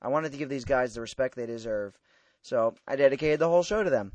I 0.02 0.08
wanted 0.08 0.32
to 0.32 0.36
give 0.36 0.50
these 0.50 0.66
guys 0.66 0.92
the 0.92 1.00
respect 1.00 1.34
they 1.34 1.46
deserve. 1.46 1.98
So 2.42 2.74
I 2.86 2.96
dedicated 2.96 3.38
the 3.38 3.48
whole 3.48 3.62
show 3.62 3.82
to 3.82 3.88
them. 3.88 4.12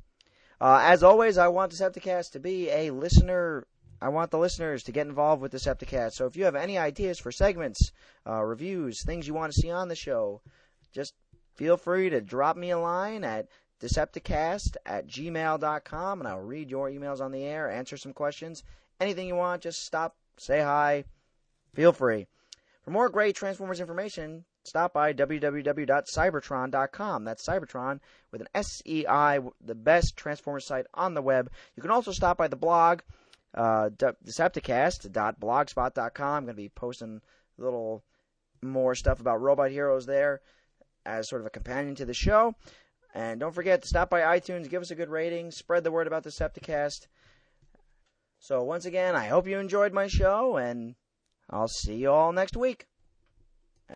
Uh, 0.61 0.81
as 0.83 1.01
always, 1.01 1.39
I 1.39 1.47
want 1.47 1.71
Decepticast 1.71 2.33
to 2.33 2.39
be 2.39 2.69
a 2.69 2.91
listener. 2.91 3.65
I 3.99 4.09
want 4.09 4.29
the 4.29 4.37
listeners 4.37 4.83
to 4.83 4.91
get 4.91 5.07
involved 5.07 5.41
with 5.41 5.51
Decepticast. 5.51 6.11
So 6.11 6.27
if 6.27 6.35
you 6.35 6.45
have 6.45 6.55
any 6.55 6.77
ideas 6.77 7.17
for 7.17 7.31
segments, 7.31 7.91
uh, 8.27 8.43
reviews, 8.43 9.03
things 9.03 9.27
you 9.27 9.33
want 9.33 9.51
to 9.51 9.59
see 9.59 9.71
on 9.71 9.87
the 9.87 9.95
show, 9.95 10.41
just 10.93 11.15
feel 11.55 11.77
free 11.77 12.09
to 12.09 12.21
drop 12.21 12.57
me 12.57 12.71
a 12.71 12.79
line 12.79 13.23
at 13.23 13.47
decepticast 13.81 14.75
at 14.85 15.07
gmail.com 15.07 16.19
and 16.19 16.27
I'll 16.27 16.39
read 16.39 16.69
your 16.69 16.89
emails 16.89 17.21
on 17.21 17.31
the 17.31 17.43
air, 17.43 17.69
answer 17.69 17.97
some 17.97 18.13
questions. 18.13 18.63
Anything 18.99 19.27
you 19.27 19.35
want, 19.35 19.63
just 19.63 19.85
stop, 19.85 20.15
say 20.37 20.61
hi, 20.61 21.05
feel 21.73 21.91
free. 21.91 22.27
For 22.83 22.91
more 22.91 23.09
great 23.09 23.35
Transformers 23.35 23.79
information, 23.79 24.45
stop 24.63 24.93
by 24.93 25.13
www.seibertron.com. 25.13 27.23
That's 27.23 27.45
Seibertron 27.45 27.99
with 28.31 28.41
an 28.41 28.47
S 28.53 28.81
E 28.85 29.05
I, 29.07 29.39
the 29.63 29.75
best 29.75 30.15
Transformers 30.15 30.65
site 30.65 30.85
on 30.93 31.13
the 31.13 31.21
web. 31.21 31.51
You 31.75 31.81
can 31.81 31.91
also 31.91 32.11
stop 32.11 32.37
by 32.37 32.47
the 32.47 32.55
blog, 32.55 33.01
uh, 33.53 33.89
decepticast.blogspot.com. 33.97 36.37
I'm 36.37 36.45
going 36.45 36.55
to 36.55 36.61
be 36.61 36.69
posting 36.69 37.21
a 37.57 37.61
little 37.61 38.03
more 38.61 38.95
stuff 38.95 39.19
about 39.19 39.41
robot 39.41 39.71
heroes 39.71 40.05
there 40.05 40.39
as 41.05 41.29
sort 41.29 41.41
of 41.41 41.47
a 41.47 41.51
companion 41.51 41.95
to 41.95 42.05
the 42.05 42.13
show. 42.13 42.55
And 43.13 43.39
don't 43.39 43.53
forget 43.53 43.81
to 43.81 43.87
stop 43.87 44.09
by 44.09 44.21
iTunes, 44.21 44.69
give 44.69 44.81
us 44.81 44.91
a 44.91 44.95
good 44.95 45.09
rating, 45.09 45.51
spread 45.51 45.83
the 45.83 45.91
word 45.91 46.07
about 46.07 46.23
Decepticast. 46.23 47.07
So 48.39 48.63
once 48.63 48.85
again, 48.85 49.15
I 49.15 49.27
hope 49.27 49.47
you 49.47 49.59
enjoyed 49.59 49.93
my 49.93 50.07
show, 50.07 50.57
and 50.57 50.95
I'll 51.49 51.67
see 51.67 51.95
you 51.95 52.11
all 52.11 52.31
next 52.31 52.57
week. 52.57 52.87